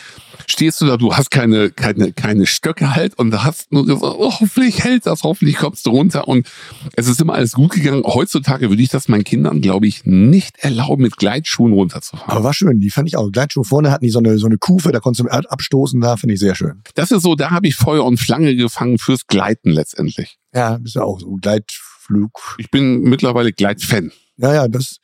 stehst 0.45 0.79
du 0.81 0.85
da, 0.85 0.97
du 0.97 1.15
hast 1.15 1.31
keine, 1.31 1.71
keine, 1.71 2.11
keine 2.13 2.45
Stöcke 2.45 2.95
halt 2.95 3.17
und 3.17 3.31
da 3.31 3.43
hast 3.43 3.71
nur 3.71 3.85
gesagt, 3.85 4.03
oh, 4.17 4.31
hoffentlich 4.39 4.83
hält 4.83 5.05
das, 5.05 5.23
hoffentlich 5.23 5.57
kommst 5.57 5.85
du 5.85 5.89
runter 5.91 6.27
und 6.27 6.47
es 6.95 7.07
ist 7.07 7.19
immer 7.21 7.33
alles 7.33 7.53
gut 7.53 7.71
gegangen. 7.71 8.03
Heutzutage 8.05 8.69
würde 8.69 8.81
ich 8.81 8.89
das 8.89 9.07
meinen 9.07 9.23
Kindern, 9.23 9.61
glaube 9.61 9.87
ich, 9.87 10.05
nicht 10.05 10.57
erlauben, 10.59 11.03
mit 11.03 11.17
Gleitschuhen 11.17 11.73
runterzufahren. 11.73 12.29
Aber 12.31 12.43
war 12.43 12.53
schön, 12.53 12.79
die 12.79 12.89
fand 12.89 13.07
ich 13.07 13.17
auch. 13.17 13.31
Gleitschuhe 13.31 13.63
vorne 13.63 13.91
hatten 13.91 14.05
die 14.05 14.11
so 14.11 14.19
eine, 14.19 14.37
so 14.37 14.45
eine 14.47 14.57
Kufe, 14.57 14.91
da 14.91 14.99
konntest 14.99 15.25
du 15.25 15.29
abstoßen, 15.31 15.99
da 16.01 16.17
finde 16.17 16.35
ich 16.35 16.39
sehr 16.39 16.55
schön. 16.55 16.81
Das 16.95 17.11
ist 17.11 17.23
so, 17.23 17.35
da 17.35 17.51
habe 17.51 17.67
ich 17.67 17.75
Feuer 17.75 18.05
und 18.05 18.19
Flange 18.19 18.55
gefangen 18.55 18.97
fürs 18.97 19.27
Gleiten 19.27 19.71
letztendlich. 19.71 20.37
Ja, 20.53 20.79
ist 20.83 20.95
ja 20.95 21.03
auch 21.03 21.19
so. 21.19 21.37
Gleitflug. 21.41 22.55
Ich 22.57 22.71
bin 22.71 23.01
mittlerweile 23.01 23.51
Gleitfan. 23.53 24.11
Ja, 24.37 24.53
ja, 24.53 24.67
das 24.67 24.97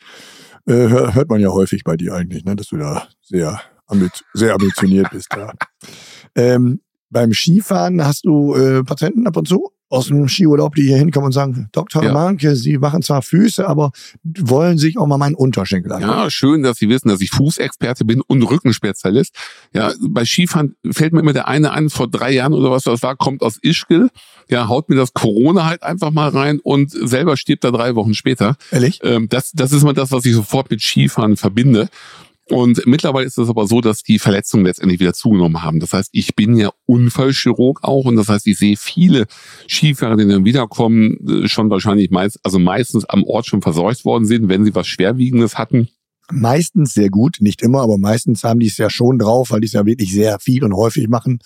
äh, 0.68 0.74
hör- 0.74 1.14
hört 1.16 1.30
man 1.30 1.42
ja 1.42 1.50
häufig 1.50 1.84
bei 1.84 1.98
dir 1.98 2.14
eigentlich, 2.14 2.46
ne, 2.46 2.56
dass 2.56 2.68
du 2.68 2.78
da 2.78 3.08
sehr, 3.22 3.62
sehr 4.34 4.54
ambitioniert 4.54 5.10
bist. 5.12 5.30
Ja. 5.36 5.54
Ähm, 6.36 6.82
beim 7.10 7.34
Skifahren 7.34 8.04
hast 8.04 8.26
du 8.26 8.56
äh, 8.56 8.84
Patienten 8.84 9.28
ab 9.28 9.38
und 9.38 9.48
zu 9.48 9.72
aus 9.94 10.08
dem 10.08 10.28
Skiurlaub, 10.28 10.74
die 10.74 10.88
hier 10.88 10.98
hinkommen 10.98 11.28
und 11.28 11.34
sagen, 11.34 11.70
Dr. 11.72 12.04
Ja. 12.04 12.12
Manke, 12.12 12.56
Sie 12.56 12.80
machen 12.80 13.04
zwar 13.04 13.22
Füße, 13.22 13.68
aber 13.68 13.92
wollen 14.24 14.80
sich 14.80 14.98
auch 14.98 15.06
mal 15.06 15.20
meinen 15.20 15.36
Unterschenkel 15.36 15.92
angucken. 15.92 16.12
Ja, 16.12 16.32
schön, 16.32 16.64
dass 16.64 16.78
Sie 16.78 16.90
wissen, 16.90 17.10
dass 17.10 17.22
ich 17.22 17.30
Fußexperte 17.30 18.04
bin 18.04 18.22
und 18.22 18.42
Rückenspezialist. 18.42 19.36
Ja, 19.72 19.94
bei 20.02 20.26
Skifahren 20.26 20.76
fällt 20.92 21.14
mir 21.14 21.20
immer 21.20 21.34
der 21.34 21.48
eine 21.48 21.74
an, 21.74 21.92
vor 21.92 22.10
drei 22.10 22.32
Jahren 22.32 22.54
oder 22.54 22.72
was 22.72 22.86
das 22.86 23.04
war, 23.04 23.16
kommt 23.16 23.44
aus 23.44 23.60
Ischgl, 23.62 24.10
ja, 24.50 24.68
haut 24.68 24.90
mir 24.90 24.96
das 24.96 25.14
Corona 25.14 25.66
halt 25.66 25.84
einfach 25.84 26.10
mal 26.10 26.30
rein 26.30 26.60
und 26.60 26.90
selber 26.90 27.38
stirbt 27.38 27.64
da 27.64 27.70
drei 27.70 27.94
Wochen 27.94 28.16
später. 28.16 28.56
Ehrlich? 28.72 29.00
Ähm, 29.04 29.30
das, 29.30 29.52
das 29.52 29.72
ist 29.74 29.84
mal 29.84 29.94
das, 29.94 30.12
was 30.12 30.26
ich 30.26 30.34
sofort 30.34 30.72
mit 30.72 30.82
Skifahren 30.82 31.38
verbinde. 31.38 31.88
Und 32.50 32.86
mittlerweile 32.86 33.26
ist 33.26 33.38
es 33.38 33.50
aber 33.50 33.68
so, 33.68 33.80
dass 33.80 34.04
die 34.04 34.20
Verletzungen 34.20 34.66
letztendlich 34.66 35.00
wieder 35.00 35.14
zugenommen 35.14 35.64
haben. 35.64 35.80
Das 35.80 35.94
heißt, 35.94 36.10
ich 36.12 36.36
bin 36.36 36.58
ja 36.58 36.72
Unfallchirurg 36.86 37.84
auch 37.84 38.06
und 38.06 38.18
das 38.18 38.28
heißt, 38.28 38.48
ich 38.48 38.58
sehe 38.58 38.76
viele 38.76 39.28
Skifahrer, 39.68 40.18
die 40.18 40.28
dann 40.28 40.44
wiederkommen, 40.44 41.18
äh, 41.28 41.48
schon 41.48 41.70
wahrscheinlich 41.70 42.12
meist, 42.12 42.40
also 42.44 42.60
meistens 42.60 43.06
am 43.06 43.24
Ort 43.24 43.46
schon 43.46 43.62
verseucht 43.62 44.04
worden 44.04 44.26
sind, 44.26 44.50
wenn 44.50 44.66
sie 44.66 44.76
was 44.76 44.88
Schwerwiegendes 44.88 45.58
hatten 45.58 45.88
meistens 46.32 46.94
sehr 46.94 47.10
gut, 47.10 47.38
nicht 47.40 47.62
immer, 47.62 47.82
aber 47.82 47.98
meistens 47.98 48.44
haben 48.44 48.60
die 48.60 48.68
es 48.68 48.78
ja 48.78 48.90
schon 48.90 49.20
drauf, 49.20 49.52
weil 49.52 49.62
die 49.62 49.68
es 49.68 49.74
ja 49.74 49.86
wirklich 49.86 50.14
sehr 50.14 50.40
viel 50.40 50.64
und 50.64 50.74
häufig 50.74 51.10
machen. 51.10 51.40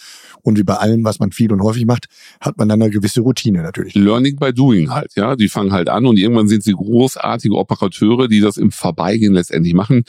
Und 0.43 0.57
wie 0.57 0.63
bei 0.63 0.75
allem, 0.75 1.03
was 1.03 1.19
man 1.19 1.31
viel 1.31 1.51
und 1.51 1.61
häufig 1.61 1.85
macht, 1.85 2.07
hat 2.39 2.57
man 2.57 2.69
dann 2.69 2.81
eine 2.81 2.91
gewisse 2.91 3.21
Routine 3.21 3.63
natürlich. 3.63 3.95
Learning 3.95 4.35
by 4.37 4.53
doing 4.53 4.91
halt, 4.91 5.13
ja. 5.15 5.35
Die 5.35 5.49
fangen 5.49 5.71
halt 5.71 5.89
an 5.89 6.05
und 6.05 6.17
irgendwann 6.17 6.47
sind 6.47 6.63
sie 6.63 6.73
großartige 6.73 7.55
Operateure, 7.55 8.27
die 8.27 8.39
das 8.39 8.57
im 8.57 8.71
Vorbeigehen 8.71 9.33
letztendlich 9.33 9.73
machen. 9.73 10.03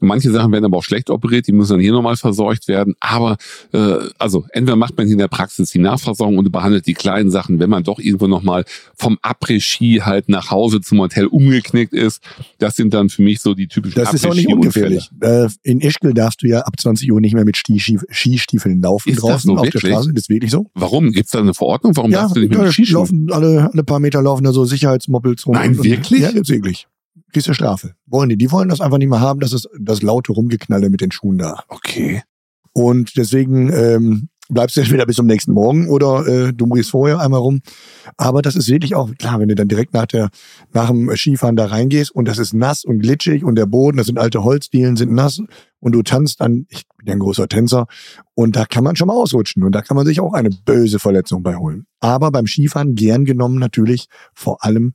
Manche 0.00 0.30
Sachen 0.30 0.52
werden 0.52 0.64
aber 0.64 0.78
auch 0.78 0.84
schlecht 0.84 1.10
operiert, 1.10 1.46
die 1.46 1.52
müssen 1.52 1.72
dann 1.72 1.80
hier 1.80 1.92
nochmal 1.92 2.16
verseucht 2.16 2.66
werden. 2.66 2.94
Aber 3.00 3.36
äh, 3.72 3.96
also 4.18 4.46
entweder 4.52 4.76
macht 4.76 4.96
man 4.96 5.06
in 5.08 5.18
der 5.18 5.28
Praxis 5.28 5.70
die 5.70 5.78
Nachversorgung 5.78 6.38
und 6.38 6.50
behandelt 6.50 6.86
die 6.86 6.94
kleinen 6.94 7.30
Sachen, 7.30 7.58
wenn 7.60 7.70
man 7.70 7.84
doch 7.84 7.98
irgendwo 7.98 8.26
nochmal 8.26 8.64
vom 8.96 9.18
Après-Ski 9.22 10.02
halt 10.04 10.28
nach 10.28 10.50
Hause 10.50 10.80
zum 10.80 11.00
Hotel 11.00 11.26
umgeknickt 11.26 11.92
ist. 11.92 12.22
Das 12.58 12.76
sind 12.76 12.94
dann 12.94 13.10
für 13.10 13.22
mich 13.22 13.40
so 13.40 13.54
die 13.54 13.68
typischen 13.68 14.02
Das 14.02 14.13
ist 14.14 14.26
auch 14.26 14.34
nicht 14.34 14.52
ungefährlich. 14.52 15.10
Äh, 15.20 15.48
in 15.62 15.80
Ischgl 15.80 16.14
darfst 16.14 16.42
du 16.42 16.46
ja 16.46 16.60
ab 16.60 16.74
20 16.78 17.10
Uhr 17.12 17.20
nicht 17.20 17.34
mehr 17.34 17.44
mit 17.44 17.56
Skistiefeln 17.56 18.80
laufen 18.80 19.10
ist 19.10 19.22
draußen 19.22 19.54
so, 19.54 19.56
auf 19.56 19.68
der 19.68 19.78
Straße. 19.78 20.12
Das 20.12 20.24
ist 20.24 20.28
wirklich 20.28 20.50
so. 20.50 20.70
Warum? 20.74 21.12
Gibt 21.12 21.26
es 21.26 21.32
da 21.32 21.40
eine 21.40 21.54
Verordnung? 21.54 21.96
Warum 21.96 22.10
ja, 22.10 22.22
darfst 22.22 22.36
du 22.36 22.40
nicht 22.40 22.50
mehr 22.50 22.62
mit 22.62 22.72
Skistiefeln? 22.72 23.26
laufen 23.26 23.32
alle, 23.32 23.70
alle 23.72 23.84
paar 23.84 24.00
Meter 24.00 24.22
laufen 24.22 24.44
da 24.44 24.52
so 24.52 24.64
Sicherheitsmoppels 24.64 25.46
rum. 25.46 25.54
Nein, 25.54 25.82
wirklich? 25.82 26.20
Ja, 26.20 26.32
gibt's 26.32 26.50
wirklich 26.50 26.86
kriegst 27.34 27.48
du 27.48 27.52
Strafe. 27.52 27.94
Wollen 28.06 28.30
die. 28.30 28.36
Die 28.36 28.50
wollen 28.50 28.68
das 28.70 28.80
einfach 28.80 28.96
nicht 28.96 29.10
mehr 29.10 29.20
haben, 29.20 29.40
dass 29.40 29.52
es 29.52 29.68
das 29.78 30.02
laute 30.02 30.32
Rumgeknalle 30.32 30.88
mit 30.88 31.00
den 31.00 31.10
Schuhen 31.10 31.36
da. 31.36 31.64
Okay. 31.68 32.22
Und 32.72 33.16
deswegen 33.16 33.72
ähm, 33.72 34.28
bleibst 34.48 34.76
du 34.76 34.80
entweder 34.80 35.06
bis 35.06 35.16
zum 35.16 35.26
nächsten 35.26 35.52
Morgen 35.52 35.88
oder 35.88 36.26
äh, 36.26 36.52
du 36.52 36.66
brichst 36.66 36.90
vorher 36.90 37.20
einmal 37.20 37.40
rum. 37.40 37.60
Aber 38.16 38.42
das 38.42 38.56
ist 38.56 38.68
wirklich 38.68 38.94
auch, 38.94 39.10
klar, 39.16 39.40
wenn 39.40 39.48
du 39.48 39.54
dann 39.54 39.68
direkt 39.68 39.94
nach, 39.94 40.06
der, 40.06 40.30
nach 40.72 40.88
dem 40.88 41.14
Skifahren 41.16 41.56
da 41.56 41.66
reingehst 41.66 42.10
und 42.10 42.26
das 42.26 42.38
ist 42.38 42.52
nass 42.52 42.84
und 42.84 43.00
glitschig 43.00 43.44
und 43.44 43.56
der 43.56 43.66
Boden, 43.66 43.96
das 43.96 44.06
sind 44.06 44.18
alte 44.18 44.44
Holzdielen, 44.44 44.96
sind 44.96 45.12
nass 45.12 45.40
und 45.80 45.92
du 45.92 46.02
tanzt 46.02 46.40
dann, 46.40 46.66
ich 46.68 46.84
bin 46.96 47.06
ja 47.06 47.12
ein 47.14 47.20
großer 47.20 47.48
Tänzer 47.48 47.86
und 48.34 48.56
da 48.56 48.64
kann 48.66 48.84
man 48.84 48.96
schon 48.96 49.08
mal 49.08 49.14
ausrutschen 49.14 49.62
und 49.62 49.72
da 49.72 49.82
kann 49.82 49.96
man 49.96 50.06
sich 50.06 50.20
auch 50.20 50.34
eine 50.34 50.50
böse 50.50 50.98
Verletzung 50.98 51.42
bei 51.42 51.56
holen. 51.56 51.86
Aber 52.00 52.30
beim 52.30 52.46
Skifahren 52.46 52.94
gern 52.94 53.24
genommen 53.24 53.58
natürlich 53.58 54.06
vor 54.34 54.64
allem 54.64 54.92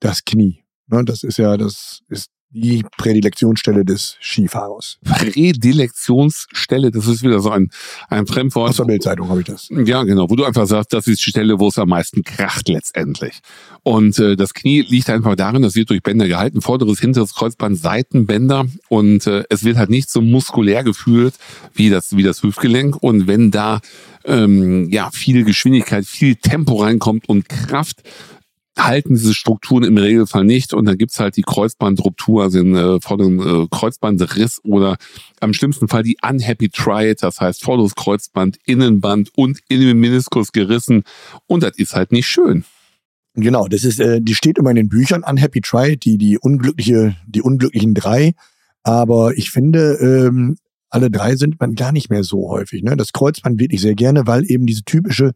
das 0.00 0.24
Knie. 0.24 0.64
Ne, 0.88 1.04
das 1.04 1.22
ist 1.22 1.38
ja, 1.38 1.56
das 1.56 2.00
ist 2.08 2.30
die 2.52 2.84
Prädilektionsstelle 2.98 3.84
des 3.84 4.16
Skifahrers. 4.20 4.98
Prädilektionsstelle, 5.04 6.90
das 6.90 7.06
ist 7.06 7.22
wieder 7.22 7.40
so 7.40 7.50
ein, 7.50 7.70
ein 8.08 8.26
Fremdwort. 8.26 8.70
Aus 8.70 8.76
der 8.76 8.84
Bildzeitung 8.84 9.28
habe 9.28 9.40
ich 9.40 9.46
das. 9.46 9.68
Ja, 9.70 10.02
genau, 10.02 10.28
wo 10.28 10.36
du 10.36 10.44
einfach 10.44 10.66
sagst, 10.66 10.92
das 10.92 11.06
ist 11.06 11.24
die 11.24 11.30
Stelle, 11.30 11.60
wo 11.60 11.68
es 11.68 11.78
am 11.78 11.88
meisten 11.88 12.24
kracht 12.24 12.68
letztendlich. 12.68 13.40
Und 13.82 14.18
äh, 14.18 14.34
das 14.36 14.52
Knie 14.52 14.82
liegt 14.82 15.08
einfach 15.10 15.36
darin, 15.36 15.62
das 15.62 15.76
wird 15.76 15.90
durch 15.90 16.02
Bänder 16.02 16.26
gehalten, 16.26 16.60
vorderes, 16.60 16.98
hinteres 16.98 17.34
Kreuzband, 17.34 17.78
Seitenbänder 17.78 18.66
und 18.88 19.26
äh, 19.26 19.44
es 19.48 19.64
wird 19.64 19.76
halt 19.76 19.90
nicht 19.90 20.10
so 20.10 20.20
muskulär 20.20 20.82
gefühlt 20.82 21.34
wie 21.74 21.88
das, 21.88 22.16
wie 22.16 22.22
das 22.22 22.42
Hüftgelenk. 22.42 22.96
Und 23.00 23.26
wenn 23.26 23.50
da 23.50 23.80
ähm, 24.24 24.88
ja 24.90 25.10
viel 25.12 25.44
Geschwindigkeit, 25.44 26.04
viel 26.04 26.34
Tempo 26.36 26.82
reinkommt 26.82 27.28
und 27.28 27.48
Kraft, 27.48 28.02
halten 28.78 29.14
diese 29.14 29.34
Strukturen 29.34 29.84
im 29.84 29.96
Regelfall 29.98 30.44
nicht 30.44 30.72
und 30.74 30.86
dann 30.86 30.96
gibt's 30.96 31.20
halt 31.20 31.36
die 31.36 31.42
Kreuzbandruptur, 31.42 32.42
also 32.42 32.58
den 32.58 32.74
äh, 32.74 33.00
vorderen 33.00 33.40
äh, 33.40 33.66
Kreuzbandriss 33.70 34.60
oder 34.64 34.96
am 35.40 35.52
schlimmsten 35.52 35.88
Fall 35.88 36.02
die 36.02 36.16
Unhappy 36.22 36.68
Triad, 36.68 37.22
das 37.22 37.40
heißt 37.40 37.62
vorderes 37.62 37.94
Kreuzband, 37.94 38.58
Innenband 38.64 39.30
und 39.36 39.60
Innenmeniskus 39.68 40.52
gerissen 40.52 41.02
und 41.46 41.62
das 41.62 41.76
ist 41.78 41.94
halt 41.94 42.12
nicht 42.12 42.26
schön. 42.26 42.64
Genau, 43.34 43.68
das 43.68 43.84
ist, 43.84 44.00
äh, 44.00 44.20
die 44.20 44.34
steht 44.34 44.58
immer 44.58 44.70
in 44.70 44.76
den 44.76 44.88
Büchern 44.88 45.22
Unhappy 45.24 45.60
Triad, 45.60 46.04
die 46.04 46.18
die 46.18 46.38
unglückliche, 46.38 47.16
die 47.26 47.42
unglücklichen 47.42 47.94
drei. 47.94 48.34
Aber 48.82 49.36
ich 49.36 49.50
finde, 49.50 49.98
ähm, 50.00 50.56
alle 50.90 51.10
drei 51.10 51.36
sind 51.36 51.60
man 51.60 51.74
gar 51.74 51.92
nicht 51.92 52.10
mehr 52.10 52.24
so 52.24 52.50
häufig. 52.50 52.82
Ne? 52.82 52.96
Das 52.96 53.12
Kreuzband 53.12 53.60
wirklich 53.60 53.80
sehr 53.80 53.94
gerne, 53.94 54.26
weil 54.26 54.50
eben 54.50 54.66
diese 54.66 54.82
typische 54.82 55.32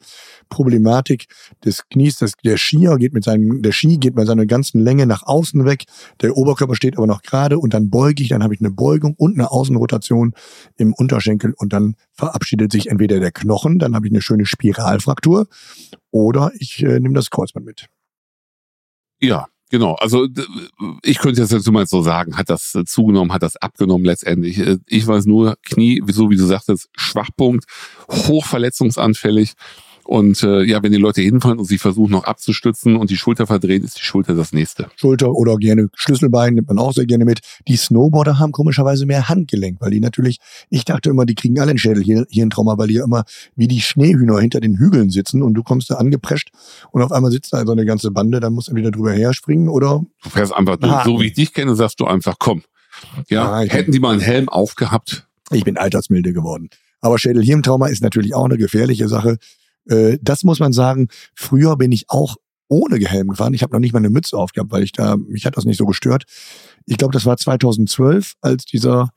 Problematik 0.48 1.26
des 1.64 1.88
Knies, 1.88 2.18
das, 2.18 2.32
der 2.44 2.58
Skier 2.58 2.96
geht 2.96 3.14
mit 3.14 3.24
seinem, 3.24 3.62
der 3.62 3.72
Ski 3.72 3.98
geht 3.98 4.16
mit 4.16 4.26
seiner 4.26 4.46
ganzen 4.46 4.80
Länge 4.80 5.06
nach 5.06 5.22
außen 5.22 5.64
weg, 5.64 5.84
der 6.20 6.36
Oberkörper 6.36 6.74
steht 6.74 6.96
aber 6.96 7.06
noch 7.06 7.22
gerade 7.22 7.58
und 7.58 7.72
dann 7.72 7.88
beuge 7.88 8.22
ich, 8.22 8.28
dann 8.30 8.42
habe 8.42 8.54
ich 8.54 8.60
eine 8.60 8.70
Beugung 8.70 9.14
und 9.16 9.34
eine 9.34 9.50
Außenrotation 9.50 10.34
im 10.76 10.92
Unterschenkel 10.92 11.54
und 11.56 11.72
dann 11.72 11.94
verabschiedet 12.12 12.72
sich 12.72 12.90
entweder 12.90 13.20
der 13.20 13.30
Knochen, 13.30 13.78
dann 13.78 13.94
habe 13.94 14.06
ich 14.06 14.12
eine 14.12 14.22
schöne 14.22 14.46
Spiralfraktur 14.46 15.46
oder 16.10 16.50
ich 16.58 16.82
äh, 16.82 16.98
nehme 17.00 17.14
das 17.14 17.30
Kreuzband 17.30 17.66
mit. 17.66 17.86
Ja, 19.20 19.46
Genau, 19.70 19.94
also 19.94 20.28
ich 21.02 21.18
könnte 21.18 21.40
jetzt 21.40 21.50
jetzt 21.50 21.70
mal 21.70 21.86
so 21.86 22.02
sagen, 22.02 22.36
hat 22.36 22.50
das 22.50 22.74
äh, 22.74 22.84
zugenommen, 22.84 23.32
hat 23.32 23.42
das 23.42 23.56
abgenommen 23.56 24.04
letztendlich. 24.04 24.58
Äh, 24.58 24.78
ich 24.86 25.06
weiß 25.06 25.24
nur, 25.26 25.56
Knie, 25.62 26.02
so 26.08 26.30
wie 26.30 26.36
du 26.36 26.44
sagtest, 26.44 26.88
Schwachpunkt, 26.96 27.64
hochverletzungsanfällig. 28.08 29.54
Und 30.04 30.42
äh, 30.42 30.62
ja, 30.64 30.82
wenn 30.82 30.92
die 30.92 30.98
Leute 30.98 31.22
hinfallen 31.22 31.58
und 31.58 31.64
sie 31.64 31.78
versuchen 31.78 32.12
noch 32.12 32.24
abzustützen 32.24 32.96
und 32.96 33.10
die 33.10 33.16
Schulter 33.16 33.46
verdreht, 33.46 33.82
ist 33.82 33.98
die 33.98 34.04
Schulter 34.04 34.34
das 34.34 34.52
nächste. 34.52 34.88
Schulter 34.96 35.32
oder 35.32 35.56
gerne 35.56 35.88
Schlüsselbein 35.94 36.54
nimmt 36.54 36.68
man 36.68 36.78
auch 36.78 36.92
sehr 36.92 37.06
gerne 37.06 37.24
mit. 37.24 37.40
Die 37.66 37.76
Snowboarder 37.76 38.38
haben 38.38 38.52
komischerweise 38.52 39.06
mehr 39.06 39.28
Handgelenk, 39.28 39.80
weil 39.80 39.90
die 39.90 40.00
natürlich, 40.00 40.38
ich 40.68 40.84
dachte 40.84 41.10
immer, 41.10 41.24
die 41.24 41.34
kriegen 41.34 41.58
alle 41.58 41.70
einen 41.70 41.78
Schädel 41.78 42.02
hier, 42.02 42.26
hier 42.28 42.44
ein 42.44 42.50
Trauma, 42.50 42.76
weil 42.76 42.88
die 42.88 42.94
ja 42.94 43.04
immer 43.04 43.24
wie 43.56 43.66
die 43.66 43.80
Schneehühner 43.80 44.38
hinter 44.40 44.60
den 44.60 44.76
Hügeln 44.76 45.10
sitzen 45.10 45.42
und 45.42 45.54
du 45.54 45.62
kommst 45.62 45.90
da 45.90 45.94
angeprescht 45.94 46.50
und 46.90 47.02
auf 47.02 47.12
einmal 47.12 47.30
sitzt 47.30 47.52
da 47.52 47.64
so 47.64 47.72
eine 47.72 47.86
ganze 47.86 48.10
Bande, 48.10 48.40
dann 48.40 48.52
musst 48.52 48.68
du 48.68 48.72
entweder 48.72 48.90
drüber 48.90 49.12
herspringen 49.12 49.68
oder. 49.68 50.04
Du 50.22 50.28
fährst 50.28 50.52
einfach, 50.54 50.76
du, 50.76 50.88
so 51.04 51.20
wie 51.20 51.26
ich 51.26 51.32
dich 51.32 51.52
kenne, 51.52 51.74
sagst 51.74 52.00
du 52.00 52.04
einfach, 52.04 52.36
komm. 52.38 52.62
Ja, 53.28 53.62
ja 53.62 53.72
hätten 53.72 53.92
die 53.92 54.00
mal 54.00 54.12
einen 54.12 54.20
Helm 54.20 54.48
aufgehabt. 54.48 55.26
Ich 55.50 55.64
bin 55.64 55.76
altersmilde 55.76 56.32
geworden. 56.32 56.68
Aber 57.00 57.18
Schädelhirntrauma 57.18 57.88
ist 57.88 58.02
natürlich 58.02 58.34
auch 58.34 58.46
eine 58.46 58.56
gefährliche 58.56 59.08
Sache. 59.08 59.36
Äh, 59.88 60.18
das 60.22 60.44
muss 60.44 60.60
man 60.60 60.72
sagen. 60.72 61.08
Früher 61.34 61.76
bin 61.76 61.92
ich 61.92 62.04
auch 62.08 62.36
ohne 62.68 62.96
Helm 62.96 63.28
gefahren. 63.28 63.54
Ich 63.54 63.62
habe 63.62 63.72
noch 63.72 63.80
nicht 63.80 63.92
mal 63.92 63.98
eine 63.98 64.10
Mütze 64.10 64.36
aufgehabt, 64.36 64.72
weil 64.72 64.82
ich 64.82 64.92
da, 64.92 65.16
mich 65.16 65.46
hat 65.46 65.56
das 65.56 65.64
nicht 65.64 65.76
so 65.76 65.86
gestört. 65.86 66.24
Ich 66.86 66.96
glaube, 66.96 67.12
das 67.12 67.26
war 67.26 67.36
2012, 67.36 68.34
als 68.40 68.64
dieser 68.64 69.10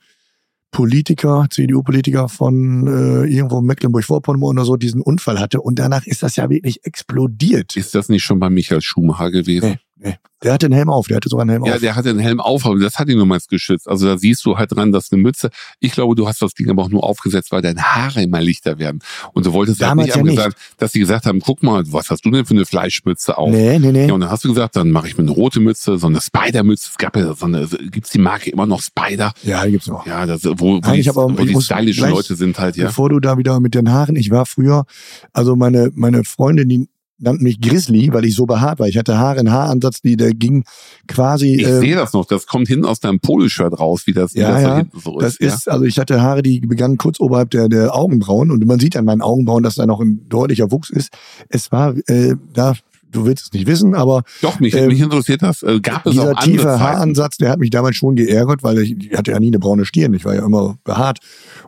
Politiker, 0.71 1.47
CDU-Politiker 1.50 2.27
von 2.29 2.88
äh, 2.88 3.25
irgendwo 3.25 3.62
Mecklenburg-Vorpommern 3.62 4.57
oder 4.57 4.65
so 4.65 4.75
diesen 4.75 5.01
Unfall 5.01 5.39
hatte. 5.39 5.62
Und 5.62 5.79
danach 5.79 6.05
ist 6.05 6.24
das 6.24 6.36
ja 6.36 6.50
wirklich 6.50 6.86
explodiert. 6.86 7.75
Ist 7.75 7.95
das 7.95 8.09
nicht 8.09 8.24
schon 8.24 8.39
bei 8.39 8.50
Michael 8.50 8.81
Schumacher 8.81 9.31
gewesen? 9.31 9.69
Nee. 9.71 9.79
Nee. 10.00 10.16
Der 10.44 10.54
hatte 10.54 10.68
einen 10.68 10.75
Helm 10.75 10.89
auf, 10.89 11.08
der 11.08 11.18
hatte 11.18 11.30
sogar 11.30 11.42
einen 11.42 11.50
Helm 11.50 11.66
ja, 11.66 11.74
auf. 11.74 11.75
Ja, 11.77 11.82
der 11.82 11.96
hatte 11.96 12.10
einen 12.12 12.20
Helm 12.20 12.39
auf, 12.39 12.66
aber 12.66 12.77
das 12.77 13.00
hat 13.00 13.10
ihn 13.10 13.18
nochmals 13.18 13.48
geschützt. 13.48 13.88
Also 13.88 14.06
da 14.06 14.20
siehst 14.20 14.46
du 14.46 14.56
halt 14.56 14.72
dran, 14.72 14.92
dass 14.92 15.12
eine 15.12 15.20
Mütze, 15.20 15.50
ich 15.80 15.94
glaube, 15.94 16.13
du 16.13 16.27
hast 16.27 16.44
das 16.44 16.54
Ding 16.54 16.70
aber 16.70 16.84
auch 16.84 16.89
nur 16.89 17.04
aufgesetzt, 17.04 17.51
weil 17.51 17.63
deine 17.63 17.82
Haare 17.82 18.22
immer 18.22 18.39
lichter 18.39 18.77
werden. 18.77 19.00
Und 19.34 19.48
du 19.48 19.54
wolltest 19.54 19.82
Damals 19.82 20.13
halt 20.13 20.25
nicht 20.25 20.38
ja 20.38 20.46
gesagt, 20.46 20.62
dass 20.77 20.92
sie 20.92 21.00
gesagt 21.00 21.25
haben, 21.25 21.39
guck 21.39 21.63
mal, 21.63 21.84
was 21.92 22.12
hast 22.12 22.24
du 22.24 22.30
denn 22.30 22.46
für 22.46 22.54
eine 22.54 22.66
Fleischmütze 22.66 23.36
auf? 23.36 23.50
Nee, 23.50 23.80
nee, 23.80 23.92
nee. 23.92 24.08
Ja, 24.08 24.13
und 24.13 24.22
dann 24.22 24.30
hast 24.30 24.44
du 24.44 24.50
gesagt, 24.50 24.75
dann 24.75 24.92
mache 24.92 25.08
ich 25.08 25.18
mir 25.18 25.24
eine 25.24 25.32
rote 25.32 25.60
Mütze, 25.60 25.98
so 25.98 26.06
eine 26.06 26.22
Spider-Mütze. 26.22 26.89
Es 26.92 26.98
gab 26.98 27.16
ja 27.16 27.34
so 27.34 27.48
eine, 27.48 27.68
gibt's 27.68 28.12
die 28.12 28.20
Marke 28.20 28.51
immer 28.51 28.68
noch 28.68 28.84
Spider? 28.84 29.34
Ja, 29.42 29.66
die 29.66 29.72
gibt's 29.72 29.88
noch. 29.88 30.06
Ja, 30.06 30.27
das, 30.27 30.46
wo, 30.46 30.56
wo 30.60 30.77
Nein, 30.77 31.01
die, 31.01 31.10
aber, 31.10 31.36
wo 31.36 31.44
die 31.44 31.60
stylischen 31.60 32.12
Leute 32.12 32.36
sind 32.36 32.60
halt, 32.60 32.77
ja. 32.77 32.86
Bevor 32.86 33.10
du 33.10 33.20
da 33.20 33.39
wieder 33.39 33.60
mit 33.60 33.74
den 33.74 33.92
Haaren, 33.92 34.16
ich 34.16 34.30
war 34.30 34.46
früher, 34.46 34.86
also 35.34 35.56
meine, 35.56 35.89
meine 35.96 36.24
Freundin, 36.24 36.70
die 36.70 36.88
nannten 37.19 37.43
mich 37.43 37.59
Grizzly, 37.59 38.13
weil 38.13 38.25
ich 38.25 38.36
so 38.36 38.45
behaart 38.45 38.79
war. 38.79 38.88
Ich 38.88 38.97
hatte 38.97 39.17
Haare, 39.17 39.39
einen 39.39 39.51
Haaransatz, 39.51 40.01
die 40.01 40.17
der 40.17 40.33
ging 40.33 40.63
quasi. 41.07 41.55
Ich 41.55 41.67
äh, 41.67 41.79
sehe 41.79 41.95
das 41.95 42.13
noch. 42.13 42.25
Das 42.25 42.47
kommt 42.47 42.67
hinten 42.67 42.86
aus 42.86 43.00
deinem 43.00 43.19
Poloshirt 43.19 43.79
raus, 43.79 44.03
wie 44.05 44.13
das, 44.13 44.33
ja, 44.33 44.50
wie 44.50 44.51
das 44.51 44.62
ja, 44.62 44.67
da 44.67 44.77
hinten 44.77 45.00
so 45.00 45.19
das 45.19 45.36
ist. 45.36 45.41
Das 45.41 45.59
ist, 45.59 45.69
also 45.69 45.86
ich 45.86 45.97
hatte 45.97 46.21
Haare, 46.21 46.43
die 46.43 46.59
begannen 46.59 46.97
kurz 46.97 47.19
oberhalb 47.19 47.50
der, 47.51 47.69
der 47.69 47.95
Augenbrauen 47.95 48.51
und 48.51 48.65
man 48.65 48.79
sieht 48.79 48.95
an 48.95 49.05
meinen 49.05 49.21
Augenbrauen, 49.21 49.63
dass 49.63 49.75
da 49.75 49.86
noch 49.86 50.00
ein 50.00 50.27
deutlicher 50.29 50.71
Wuchs 50.71 50.89
ist. 50.89 51.09
Es 51.50 51.71
war 51.71 51.95
äh, 52.07 52.36
da. 52.53 52.75
Du 53.09 53.25
willst 53.25 53.45
es 53.45 53.53
nicht 53.53 53.67
wissen, 53.67 53.95
aber 53.95 54.24
doch 54.41 54.59
mich, 54.59 54.75
ähm, 54.75 54.89
mich 54.89 55.00
interessiert 55.00 55.41
das. 55.41 55.63
Äh, 55.63 55.79
gab 55.79 56.05
es 56.05 56.12
dieser 56.12 56.33
auch 56.33 56.43
tiefe 56.43 56.63
Zeiten? 56.63 56.81
Haaransatz, 56.81 57.38
der 57.38 57.51
hat 57.51 57.57
mich 57.57 57.69
damals 57.69 57.95
schon 57.95 58.17
geärgert, 58.17 58.63
weil 58.63 58.79
ich, 58.79 58.97
ich 58.97 59.17
hatte 59.17 59.31
ja 59.31 59.39
nie 59.39 59.47
eine 59.47 59.59
braune 59.59 59.86
Stirn. 59.86 60.13
Ich 60.13 60.25
war 60.25 60.36
ja 60.36 60.45
immer 60.45 60.77
behaart. 60.83 61.19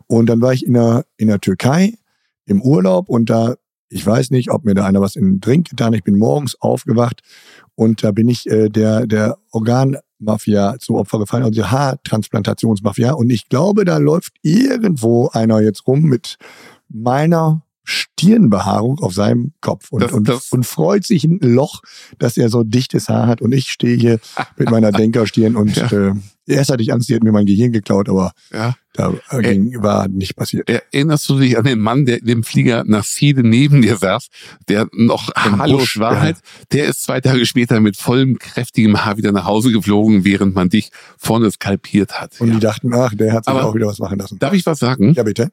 Und 0.07 0.25
dann 0.25 0.41
war 0.41 0.51
ich 0.51 0.65
in 0.65 0.73
der 0.73 1.05
in 1.15 1.29
der 1.29 1.39
Türkei 1.39 1.93
im 2.45 2.61
Urlaub 2.61 3.07
und 3.07 3.29
da 3.29 3.55
ich 3.89 4.05
weiß 4.05 4.31
nicht, 4.31 4.51
ob 4.51 4.65
mir 4.65 4.75
da 4.75 4.85
einer 4.85 5.01
was 5.01 5.15
in 5.15 5.25
den 5.25 5.39
Drink 5.41 5.69
getan. 5.69 5.93
Ich 5.93 6.03
bin 6.03 6.17
morgens 6.17 6.59
aufgewacht 6.61 7.21
und 7.75 8.03
da 8.03 8.11
bin 8.11 8.29
ich 8.29 8.49
äh, 8.49 8.69
der, 8.69 9.07
der 9.07 9.37
Organmafia 9.51 10.77
zum 10.79 10.95
Opfer 10.95 11.19
gefallen, 11.19 11.43
also 11.43 11.69
Haartransplantationsmafia. 11.69 13.13
Und 13.13 13.29
ich 13.31 13.49
glaube, 13.49 13.85
da 13.85 13.97
läuft 13.97 14.33
irgendwo 14.41 15.29
einer 15.29 15.59
jetzt 15.61 15.87
rum 15.87 16.03
mit 16.03 16.37
meiner 16.87 17.63
Stirnbehaarung 17.89 18.99
auf 18.99 19.13
seinem 19.13 19.53
Kopf 19.61 19.91
und, 19.91 20.03
Das- 20.03 20.11
und, 20.11 20.27
das- 20.29 20.51
und 20.51 20.65
freut 20.65 21.05
sich 21.05 21.23
ein 21.23 21.39
Loch, 21.41 21.81
dass 22.19 22.37
er 22.37 22.49
so 22.49 22.63
dichtes 22.63 23.09
Haar 23.09 23.27
hat 23.27 23.41
und 23.41 23.51
ich 23.53 23.69
stehe 23.71 23.97
hier 23.97 24.19
mit 24.57 24.69
meiner 24.69 24.91
Denkerstirn 24.91 25.55
und 25.55 25.75
Ja. 25.75 25.91
äh, 25.91 26.13
erst 26.45 26.71
hatte 26.71 26.81
ich 26.83 26.91
Angst, 26.93 27.09
die 27.09 27.13
hätten 27.15 27.25
mir 27.25 27.31
mein 27.31 27.45
Gehirn 27.45 27.71
geklaut, 27.71 28.09
aber 28.09 28.31
Ja. 28.53 28.75
da 28.93 29.13
ging, 29.41 29.81
war 29.81 30.07
nicht 30.07 30.35
passiert. 30.35 30.69
Erinnerst 30.69 31.29
du 31.29 31.39
dich 31.39 31.57
an 31.57 31.63
den 31.63 31.79
Mann, 31.79 32.05
der 32.05 32.19
dem 32.19 32.43
Flieger 32.43 32.83
nach 32.85 33.03
Siede 33.03 33.47
neben 33.47 33.81
dir 33.81 33.97
saß, 33.97 34.27
der 34.67 34.87
noch 34.91 35.29
haarlos 35.35 35.79
Busch, 35.81 35.99
war 35.99 36.13
ja. 36.15 36.19
halt? 36.21 36.37
Der 36.71 36.87
ist 36.87 37.03
zwei 37.03 37.21
Tage 37.21 37.45
später 37.45 37.79
mit 37.79 37.97
vollem, 37.97 38.37
kräftigem 38.39 39.05
Haar 39.05 39.17
wieder 39.17 39.31
nach 39.31 39.45
Hause 39.45 39.71
geflogen, 39.71 40.25
während 40.25 40.55
man 40.55 40.69
dich 40.69 40.91
vorne 41.17 41.49
skalpiert 41.51 42.19
hat. 42.19 42.39
Und 42.41 42.49
Ja. 42.49 42.53
die 42.55 42.59
dachten, 42.59 42.93
ach, 42.93 43.13
der 43.15 43.33
hat 43.33 43.45
sich 43.45 43.53
Aber- 43.53 43.65
auch 43.67 43.75
wieder 43.75 43.87
was 43.87 43.99
machen 43.99 44.19
lassen. 44.19 44.37
Darf 44.39 44.53
ich 44.53 44.65
was 44.65 44.79
sagen? 44.79 45.13
Ja, 45.13 45.23
bitte. 45.23 45.51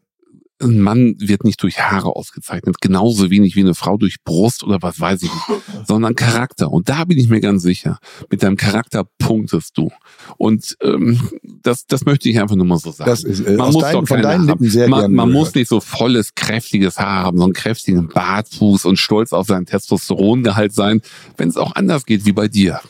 Ein 0.58 0.80
Mann 0.80 1.16
wird 1.18 1.44
nicht 1.44 1.62
durch 1.62 1.80
Haare 1.80 2.16
ausgezeichnet, 2.16 2.80
genauso 2.80 3.28
wenig 3.30 3.56
wie 3.56 3.60
eine 3.60 3.75
Frau 3.75 3.98
durch 3.98 4.25
Brust 4.25 4.64
oder 4.64 4.80
was 4.80 4.98
weiß 4.98 5.22
ich 5.22 5.30
nicht, 5.30 5.44
sondern 5.86 6.14
Charakter. 6.14 6.72
Und 6.72 6.88
da 6.88 7.04
bin 7.04 7.18
ich 7.18 7.28
mir 7.28 7.40
ganz 7.40 7.62
sicher, 7.62 7.98
mit 8.30 8.42
deinem 8.42 8.56
Charakter 8.56 9.04
punktest 9.18 9.76
du. 9.76 9.90
Und 10.38 10.75
ähm, 10.80 11.20
das, 11.42 11.84
das 11.86 12.06
möchte 12.06 12.30
ich 12.30 12.40
einfach 12.40 12.56
nur 12.56 12.64
mal 12.64 12.78
so 12.78 12.90
sagen. 12.90 13.10
Das 13.10 13.22
ist 13.22 13.40
äh, 13.40 13.56
Man 13.56 13.72
muss 13.72 13.82
deinen, 13.82 14.00
doch 14.00 14.08
von 14.08 14.22
deinen. 14.22 14.46
Lippen 14.46 14.70
sehr 14.70 14.88
man, 14.88 15.12
man 15.12 15.30
muss 15.30 15.54
nicht 15.54 15.68
so 15.68 15.80
volles, 15.80 16.34
kräftiges 16.34 16.98
Haar 16.98 17.25
haben, 17.25 17.36
so 17.36 17.44
einen 17.44 17.52
kräftigen 17.52 18.08
Bartfuß 18.08 18.86
und 18.86 18.96
stolz 18.96 19.34
auf 19.34 19.46
seinen 19.46 19.66
Testosterongehalt 19.66 20.72
sein, 20.72 21.02
wenn 21.36 21.50
es 21.50 21.58
auch 21.58 21.75
anders 21.75 22.06
geht 22.06 22.25
wie 22.25 22.32
bei 22.32 22.48
dir. 22.48 22.80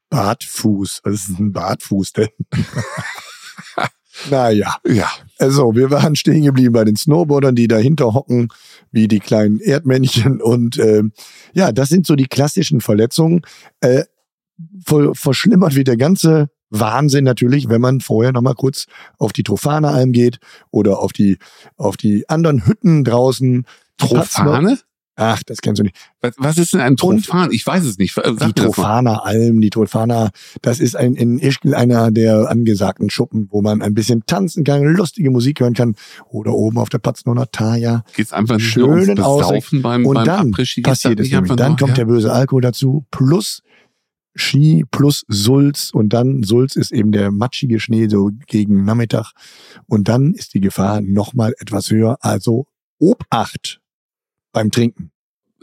Bartfuß. 0.09 1.01
Was 1.03 1.13
ist 1.13 1.39
ein 1.39 1.51
Bartfuß 1.51 2.13
denn? 2.13 2.29
naja. 4.29 4.75
Ja. 4.85 5.09
Also, 5.37 5.75
wir 5.75 5.91
waren 5.91 6.15
stehen 6.15 6.43
geblieben 6.43 6.73
bei 6.73 6.83
den 6.83 6.95
Snowboardern, 6.95 7.55
die 7.55 7.67
dahinter 7.67 8.13
hocken, 8.13 8.49
wie 8.91 9.07
die 9.07 9.19
kleinen 9.19 9.59
Erdmännchen. 9.59 10.41
Und 10.41 10.77
ähm, 10.79 11.11
ja, 11.53 11.71
das 11.71 11.89
sind 11.89 12.05
so 12.07 12.15
die 12.15 12.27
klassischen 12.27 12.81
Verletzungen. 12.81 13.41
Äh, 13.81 14.03
ver 14.85 15.13
verschlimmert 15.13 15.75
wird 15.75 15.87
der 15.87 15.97
ganze 15.97 16.49
Wahnsinn 16.69 17.23
natürlich, 17.23 17.69
wenn 17.69 17.81
man 17.81 18.01
vorher 18.01 18.31
nochmal 18.31 18.55
kurz 18.55 18.85
auf 19.17 19.33
die 19.33 19.43
Trophane-Alm 19.43 20.11
geht 20.11 20.39
oder 20.71 20.99
auf 20.99 21.13
die, 21.13 21.37
auf 21.77 21.97
die 21.97 22.27
anderen 22.29 22.65
Hütten 22.65 23.03
draußen. 23.03 23.65
Trophane? 23.97 24.79
Ach, 25.17 25.41
das 25.43 25.61
kennst 25.61 25.79
du 25.79 25.83
nicht. 25.83 25.95
Was, 26.19 26.33
was 26.37 26.57
ist 26.57 26.73
denn 26.73 26.81
ein 26.81 26.97
Trophan? 26.97 27.51
Ich 27.51 27.65
weiß 27.65 27.85
es 27.85 27.97
nicht. 27.97 28.13
Sag 28.13 28.37
Die. 28.37 28.53
Trophana 28.53 29.19
Alm, 29.19 29.61
die 29.61 29.69
Trophana, 29.69 30.31
das 30.61 30.79
ist 30.79 30.95
ein, 30.95 31.15
in 31.15 31.39
Ischgl 31.39 31.73
einer 31.73 32.11
der 32.11 32.49
angesagten 32.49 33.09
Schuppen, 33.09 33.47
wo 33.49 33.61
man 33.61 33.81
ein 33.81 33.93
bisschen 33.93 34.25
tanzen 34.25 34.63
kann, 34.65 34.83
lustige 34.83 35.31
Musik 35.31 35.61
hören 35.61 35.73
kann. 35.73 35.95
Oder 36.29 36.53
oben 36.53 36.77
auf 36.77 36.89
der 36.89 36.97
Patznoner. 36.97 37.45
Geht's 38.15 38.33
einfach 38.33 38.59
Schönen 38.59 39.19
Ausblick. 39.19 39.61
Besaufen 39.61 39.81
beim, 39.81 40.05
Und 40.05 40.15
beim 40.15 40.25
dann 40.25 40.51
passiert 40.51 41.19
es 41.19 41.31
nämlich. 41.31 41.55
Dann 41.55 41.71
nur- 41.71 41.77
kommt 41.77 41.89
ja? 41.91 41.95
der 41.95 42.05
böse 42.05 42.33
Alkohol 42.33 42.61
dazu, 42.61 43.05
plus 43.11 43.61
Ski, 44.35 44.83
plus 44.91 45.23
Sulz. 45.29 45.91
Und 45.93 46.09
dann, 46.09 46.43
Sulz 46.43 46.75
ist 46.75 46.91
eben 46.91 47.13
der 47.13 47.31
matschige 47.31 47.79
Schnee 47.79 48.09
so 48.09 48.31
gegen 48.47 48.83
Nachmittag. 48.83 49.31
Und 49.87 50.09
dann 50.09 50.33
ist 50.33 50.53
die 50.53 50.59
Gefahr 50.59 50.99
nochmal 50.99 51.53
etwas 51.59 51.89
höher. 51.89 52.17
Also 52.19 52.67
Obacht 52.99 53.79
beim 54.55 54.71
Trinken. 54.71 55.11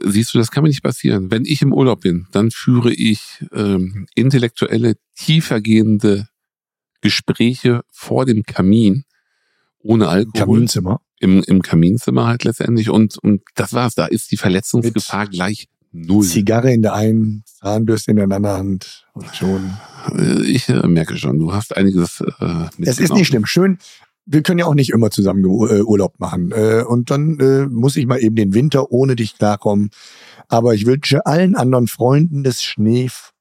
Siehst 0.05 0.35
du, 0.35 0.39
das 0.39 0.51
kann 0.51 0.63
mir 0.63 0.69
nicht 0.69 0.83
passieren. 0.83 1.31
Wenn 1.31 1.45
ich 1.45 1.63
im 1.63 1.73
Urlaub 1.73 2.01
bin, 2.01 2.27
dann 2.33 2.51
führe 2.51 2.93
ich 2.93 3.45
ähm, 3.53 4.07
intellektuelle, 4.15 4.95
tiefergehende 5.17 6.29
Gespräche 7.01 7.83
vor 7.91 8.27
dem 8.27 8.43
Kamin, 8.43 9.05
ohne 9.81 10.09
Alkohol. 10.09 10.41
Kaminzimmer. 10.57 11.01
Im, 11.21 11.43
Im 11.45 11.63
Kaminzimmer 11.63 12.27
halt 12.27 12.45
letztendlich. 12.45 12.91
Und, 12.91 13.17
und 13.19 13.43
das 13.55 13.73
war's. 13.73 13.95
Da 13.95 14.07
ist 14.07 14.31
die 14.33 14.37
Verletzungsgefahr 14.37 15.29
gleich 15.29 15.69
null. 15.93 16.25
Zigarre 16.25 16.73
in 16.73 16.83
der 16.83 16.95
einen, 16.95 17.45
Zahnbürste 17.47 18.11
in 18.11 18.17
der 18.17 18.25
anderen 18.25 18.57
Hand. 18.57 19.07
Und 19.13 19.35
schon. 19.35 19.73
Äh, 20.17 20.43
Ich 20.43 20.69
äh, 20.69 20.87
merke 20.87 21.17
schon, 21.17 21.39
du 21.39 21.53
hast 21.53 21.77
einiges 21.77 22.21
äh, 22.41 22.69
Es 22.81 22.99
ist 22.99 23.13
nicht 23.13 23.29
schlimm. 23.29 23.47
Schön. 23.47 23.79
Wir 24.25 24.43
können 24.43 24.61
ja 24.61 24.67
auch 24.67 24.75
nicht 24.75 24.91
immer 24.91 25.11
zusammen 25.11 25.45
äh, 25.45 25.83
Urlaub 25.83 26.19
machen. 26.19 26.53
Äh, 26.53 26.85
Und 26.87 27.11
dann 27.11 27.39
äh, 27.41 27.67
muss 27.67 27.97
ich 27.97 28.07
mal 28.07 28.19
eben 28.23 28.37
den 28.37 28.55
Winter 28.55 28.93
ohne 28.93 29.17
dich 29.17 29.37
klarkommen. 29.37 29.91
Aber 30.49 30.75
ich 30.75 30.87
wünsche 30.87 31.27
allen 31.27 31.57
anderen 31.57 31.89
Freunden 31.89 32.43
des 32.45 32.63
Schneef 32.63 33.33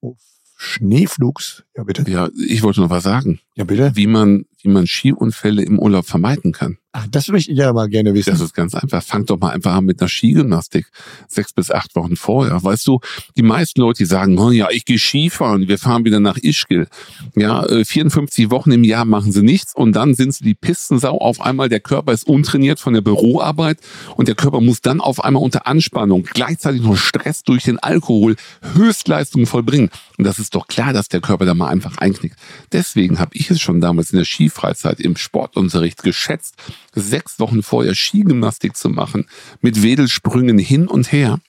Schneeflugs, 0.63 1.63
ja 1.75 1.83
bitte, 1.83 2.09
Ja, 2.09 2.29
ich 2.37 2.61
wollte 2.61 2.81
noch 2.81 2.91
was 2.91 3.01
sagen. 3.01 3.39
Ja 3.61 3.65
bitte. 3.65 3.91
Wie 3.95 4.07
man, 4.07 4.45
wie 4.61 4.69
man 4.69 4.87
Skiunfälle 4.87 5.63
im 5.63 5.79
Urlaub 5.79 6.05
vermeiden 6.05 6.51
kann. 6.51 6.77
Ach, 6.93 7.07
das 7.09 7.29
möchte 7.29 7.53
ich 7.53 7.57
ja 7.57 7.71
mal 7.71 7.87
gerne 7.87 8.13
wissen. 8.13 8.31
Das 8.31 8.41
ist 8.41 8.53
ganz 8.53 8.75
einfach. 8.75 9.01
Fang 9.01 9.25
doch 9.25 9.39
mal 9.39 9.51
einfach 9.51 9.75
an 9.75 9.85
mit 9.85 10.01
einer 10.01 10.09
Skigymnastik. 10.09 10.87
Sechs 11.29 11.53
bis 11.53 11.71
acht 11.71 11.95
Wochen 11.95 12.17
vorher. 12.17 12.61
Weißt 12.61 12.85
du, 12.85 12.99
die 13.37 13.43
meisten 13.43 13.79
Leute, 13.79 13.99
die 13.99 14.05
sagen, 14.05 14.37
oh 14.37 14.51
ja, 14.51 14.67
ich 14.71 14.83
gehe 14.83 14.99
Skifahren, 14.99 15.69
wir 15.69 15.77
fahren 15.77 16.03
wieder 16.03 16.19
nach 16.19 16.37
Ischgl. 16.37 16.87
Ja, 17.35 17.65
äh, 17.65 17.85
54 17.85 18.51
Wochen 18.51 18.71
im 18.71 18.83
Jahr 18.83 19.05
machen 19.05 19.31
sie 19.31 19.41
nichts 19.41 19.73
und 19.73 19.93
dann 19.95 20.15
sind 20.15 20.33
sie 20.33 20.43
die 20.43 20.53
Pistensau. 20.53 21.17
Auf 21.19 21.39
einmal 21.39 21.69
der 21.69 21.79
Körper 21.79 22.11
ist 22.11 22.27
untrainiert 22.27 22.81
von 22.81 22.93
der 22.93 23.01
Büroarbeit 23.01 23.77
und 24.17 24.27
der 24.27 24.35
Körper 24.35 24.59
muss 24.59 24.81
dann 24.81 24.99
auf 24.99 25.23
einmal 25.23 25.43
unter 25.43 25.67
Anspannung, 25.67 26.23
gleichzeitig 26.23 26.81
noch 26.81 26.97
Stress 26.97 27.43
durch 27.43 27.63
den 27.63 27.79
Alkohol, 27.79 28.35
Höchstleistungen 28.73 29.45
vollbringen. 29.45 29.91
Und 30.17 30.25
das 30.25 30.39
ist 30.39 30.55
doch 30.55 30.67
klar, 30.67 30.91
dass 30.91 31.07
der 31.07 31.21
Körper 31.21 31.45
da 31.45 31.53
mal 31.53 31.69
einfach 31.69 31.97
einknickt. 31.99 32.35
Deswegen 32.73 33.17
habe 33.17 33.31
ich 33.33 33.49
es 33.51 33.61
schon 33.61 33.81
damals 33.81 34.11
in 34.11 34.17
der 34.17 34.25
Skifreizeit 34.25 34.99
im 34.99 35.15
Sportunterricht 35.15 36.03
geschätzt, 36.03 36.55
sechs 36.93 37.39
Wochen 37.39 37.63
vorher 37.63 37.93
Skigymnastik 37.93 38.75
zu 38.75 38.89
machen, 38.89 39.27
mit 39.61 39.83
Wedelsprüngen 39.83 40.57
hin 40.57 40.87
und 40.87 41.11
her. 41.11 41.39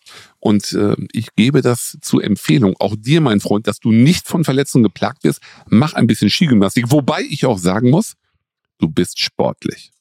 Und 0.41 0.73
äh, 0.73 0.97
ich 1.13 1.29
gebe 1.37 1.63
das 1.63 1.99
zur 2.03 2.25
Empfehlung, 2.25 2.75
auch 2.81 2.97
dir, 2.97 3.21
mein 3.21 3.41
Freund, 3.41 3.67
dass 3.67 3.79
du 3.79 3.93
nicht 3.93 4.27
von 4.27 4.45
Verletzungen 4.45 4.83
geplagt 4.83 5.25
wirst. 5.25 5.41
Mach 5.69 5.95
ein 5.95 6.07
bisschen 6.07 6.31
Skigymnastik. 6.31 6.91
Wobei 6.91 7.23
ich 7.23 7.47
auch 7.47 7.59
sagen 7.59 7.91
muss, 7.91 8.15
du 8.79 8.89
bist 8.89 9.21
sportlich. 9.21 9.93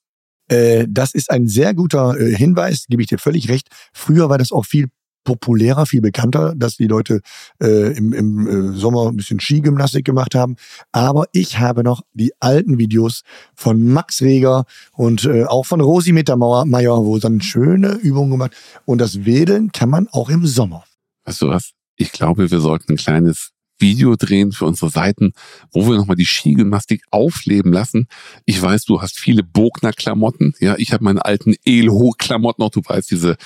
Äh, 0.47 0.87
das 0.89 1.13
ist 1.13 1.31
ein 1.31 1.47
sehr 1.47 1.73
guter 1.73 2.19
äh, 2.19 2.35
Hinweis, 2.35 2.85
gebe 2.89 3.01
ich 3.01 3.07
dir 3.07 3.19
völlig 3.19 3.49
recht. 3.49 3.69
Früher 3.93 4.29
war 4.29 4.37
das 4.37 4.51
auch 4.51 4.65
viel 4.65 4.89
populärer, 5.23 5.85
viel 5.85 6.01
bekannter, 6.01 6.53
dass 6.55 6.77
die 6.77 6.87
Leute 6.87 7.21
äh, 7.61 7.95
im, 7.97 8.13
im 8.13 8.47
äh, 8.47 8.77
Sommer 8.77 9.07
ein 9.07 9.17
bisschen 9.17 9.39
Skigymnastik 9.39 10.05
gemacht 10.05 10.35
haben. 10.35 10.55
Aber 10.91 11.25
ich 11.31 11.59
habe 11.59 11.83
noch 11.83 12.01
die 12.13 12.33
alten 12.39 12.77
Videos 12.77 13.21
von 13.55 13.83
Max 13.83 14.21
Reger 14.21 14.65
und 14.93 15.25
äh, 15.25 15.45
auch 15.45 15.65
von 15.65 15.81
Rosi 15.81 16.11
Mittermeier, 16.11 16.97
wo 17.05 17.17
dann 17.19 17.41
schöne 17.41 17.93
Übungen 17.93 18.31
gemacht. 18.31 18.51
Und 18.85 18.99
das 18.99 19.25
Wedeln 19.25 19.71
kann 19.71 19.89
man 19.89 20.07
auch 20.11 20.29
im 20.29 20.45
Sommer. 20.45 20.83
Weißt 21.25 21.41
du 21.41 21.49
was? 21.49 21.71
Ich 21.95 22.11
glaube, 22.11 22.49
wir 22.49 22.59
sollten 22.59 22.93
ein 22.93 22.97
kleines 22.97 23.51
Video 23.81 24.15
drehen 24.15 24.51
für 24.51 24.65
unsere 24.65 24.89
Seiten, 24.91 25.33
wo 25.71 25.87
wir 25.87 25.97
nochmal 25.97 26.15
die 26.15 26.25
Skigymnastik 26.25 27.03
aufleben 27.11 27.73
lassen. 27.73 28.07
Ich 28.45 28.61
weiß, 28.61 28.85
du 28.85 29.01
hast 29.01 29.19
viele 29.19 29.43
Bogner-Klamotten. 29.43 30.53
Ja, 30.59 30.75
ich 30.77 30.93
habe 30.93 31.03
meine 31.03 31.25
alten 31.25 31.55
Elho-Klamotten 31.65 32.61
noch. 32.61 32.69
Du 32.69 32.81
weißt, 32.85 33.11
diese. 33.11 33.37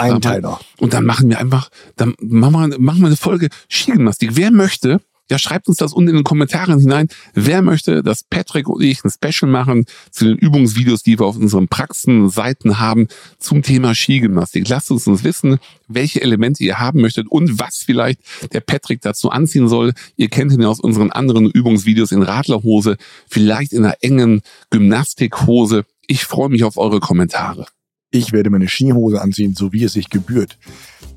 Einteiler. 0.00 0.60
Und 0.78 0.92
dann 0.92 1.04
machen 1.04 1.28
wir 1.28 1.38
einfach, 1.38 1.70
dann 1.96 2.14
machen 2.20 2.70
wir, 2.70 2.78
machen 2.78 3.00
wir 3.00 3.06
eine 3.06 3.16
Folge 3.16 3.48
Skigymnastik. 3.70 4.30
Wer 4.34 4.50
möchte, 4.50 5.00
ja, 5.32 5.38
schreibt 5.38 5.66
uns 5.66 5.78
das 5.78 5.94
unten 5.94 6.10
in 6.10 6.16
den 6.16 6.24
Kommentaren 6.24 6.78
hinein. 6.78 7.08
Wer 7.32 7.62
möchte, 7.62 8.02
dass 8.02 8.22
Patrick 8.22 8.68
und 8.68 8.82
ich 8.82 9.02
ein 9.02 9.10
Special 9.10 9.50
machen 9.50 9.86
zu 10.10 10.26
den 10.26 10.36
Übungsvideos, 10.36 11.02
die 11.02 11.18
wir 11.18 11.24
auf 11.24 11.38
unseren 11.38 11.68
Praxenseiten 11.68 12.78
haben 12.78 13.08
zum 13.38 13.62
Thema 13.62 13.94
Skigymnastik? 13.94 14.68
Lasst 14.68 14.90
uns 14.90 15.06
uns 15.06 15.24
wissen, 15.24 15.58
welche 15.88 16.20
Elemente 16.20 16.62
ihr 16.62 16.80
haben 16.80 17.00
möchtet 17.00 17.28
und 17.28 17.58
was 17.58 17.78
vielleicht 17.78 18.20
der 18.52 18.60
Patrick 18.60 19.00
dazu 19.00 19.30
anziehen 19.30 19.68
soll. 19.68 19.94
Ihr 20.16 20.28
kennt 20.28 20.52
ihn 20.52 20.60
ja 20.60 20.68
aus 20.68 20.80
unseren 20.80 21.10
anderen 21.10 21.50
Übungsvideos 21.50 22.12
in 22.12 22.20
Radlerhose, 22.20 22.98
vielleicht 23.26 23.72
in 23.72 23.86
einer 23.86 23.96
engen 24.02 24.42
Gymnastikhose. 24.68 25.86
Ich 26.08 26.24
freue 26.24 26.50
mich 26.50 26.62
auf 26.62 26.76
eure 26.76 27.00
Kommentare. 27.00 27.64
Ich 28.10 28.32
werde 28.32 28.50
meine 28.50 28.68
Skihose 28.68 29.22
anziehen, 29.22 29.54
so 29.54 29.72
wie 29.72 29.84
es 29.84 29.94
sich 29.94 30.10
gebührt. 30.10 30.58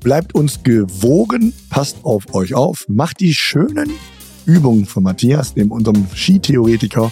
Bleibt 0.06 0.36
uns 0.36 0.62
gewogen, 0.62 1.52
passt 1.68 1.96
auf 2.04 2.32
euch 2.32 2.54
auf, 2.54 2.84
macht 2.86 3.18
die 3.18 3.34
schönen 3.34 3.90
Übungen 4.44 4.86
von 4.86 5.02
Matthias, 5.02 5.54
dem 5.54 5.72
unserem 5.72 6.06
Skitheoretiker. 6.14 7.10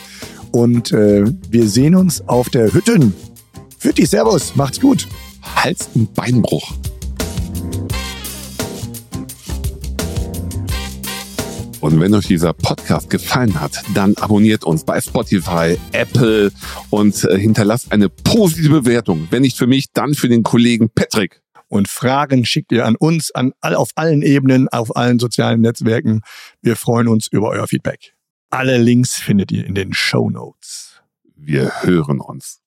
Und 0.52 0.92
äh, 0.92 1.24
wir 1.50 1.68
sehen 1.68 1.96
uns 1.96 2.20
auf 2.28 2.50
der 2.50 2.72
Hütten. 2.72 3.12
Fütti, 3.80 4.06
Servus, 4.06 4.54
macht's 4.54 4.80
gut. 4.80 5.08
Hals- 5.42 5.88
und 5.94 6.14
Beinbruch. 6.14 6.72
Und 11.80 11.98
wenn 11.98 12.14
euch 12.14 12.28
dieser 12.28 12.52
Podcast 12.52 13.10
gefallen 13.10 13.60
hat, 13.60 13.82
dann 13.94 14.14
abonniert 14.18 14.62
uns 14.62 14.84
bei 14.84 15.00
Spotify, 15.00 15.76
Apple 15.90 16.52
und 16.90 17.24
äh, 17.24 17.40
hinterlasst 17.40 17.90
eine 17.90 18.08
positive 18.08 18.82
Bewertung. 18.82 19.26
Wenn 19.30 19.42
nicht 19.42 19.58
für 19.58 19.66
mich, 19.66 19.86
dann 19.92 20.14
für 20.14 20.28
den 20.28 20.44
Kollegen 20.44 20.90
Patrick. 20.94 21.43
Und 21.74 21.88
Fragen 21.88 22.44
schickt 22.44 22.70
ihr 22.70 22.86
an 22.86 22.94
uns, 22.94 23.32
an 23.32 23.52
auf 23.60 23.90
allen 23.96 24.22
Ebenen, 24.22 24.68
auf 24.68 24.94
allen 24.94 25.18
sozialen 25.18 25.60
Netzwerken. 25.60 26.20
Wir 26.62 26.76
freuen 26.76 27.08
uns 27.08 27.26
über 27.26 27.48
euer 27.48 27.66
Feedback. 27.66 28.14
Alle 28.50 28.78
Links 28.78 29.16
findet 29.16 29.50
ihr 29.50 29.66
in 29.66 29.74
den 29.74 29.92
Show 29.92 30.30
Notes. 30.30 31.02
Wir 31.34 31.82
hören 31.82 32.20
uns. 32.20 32.63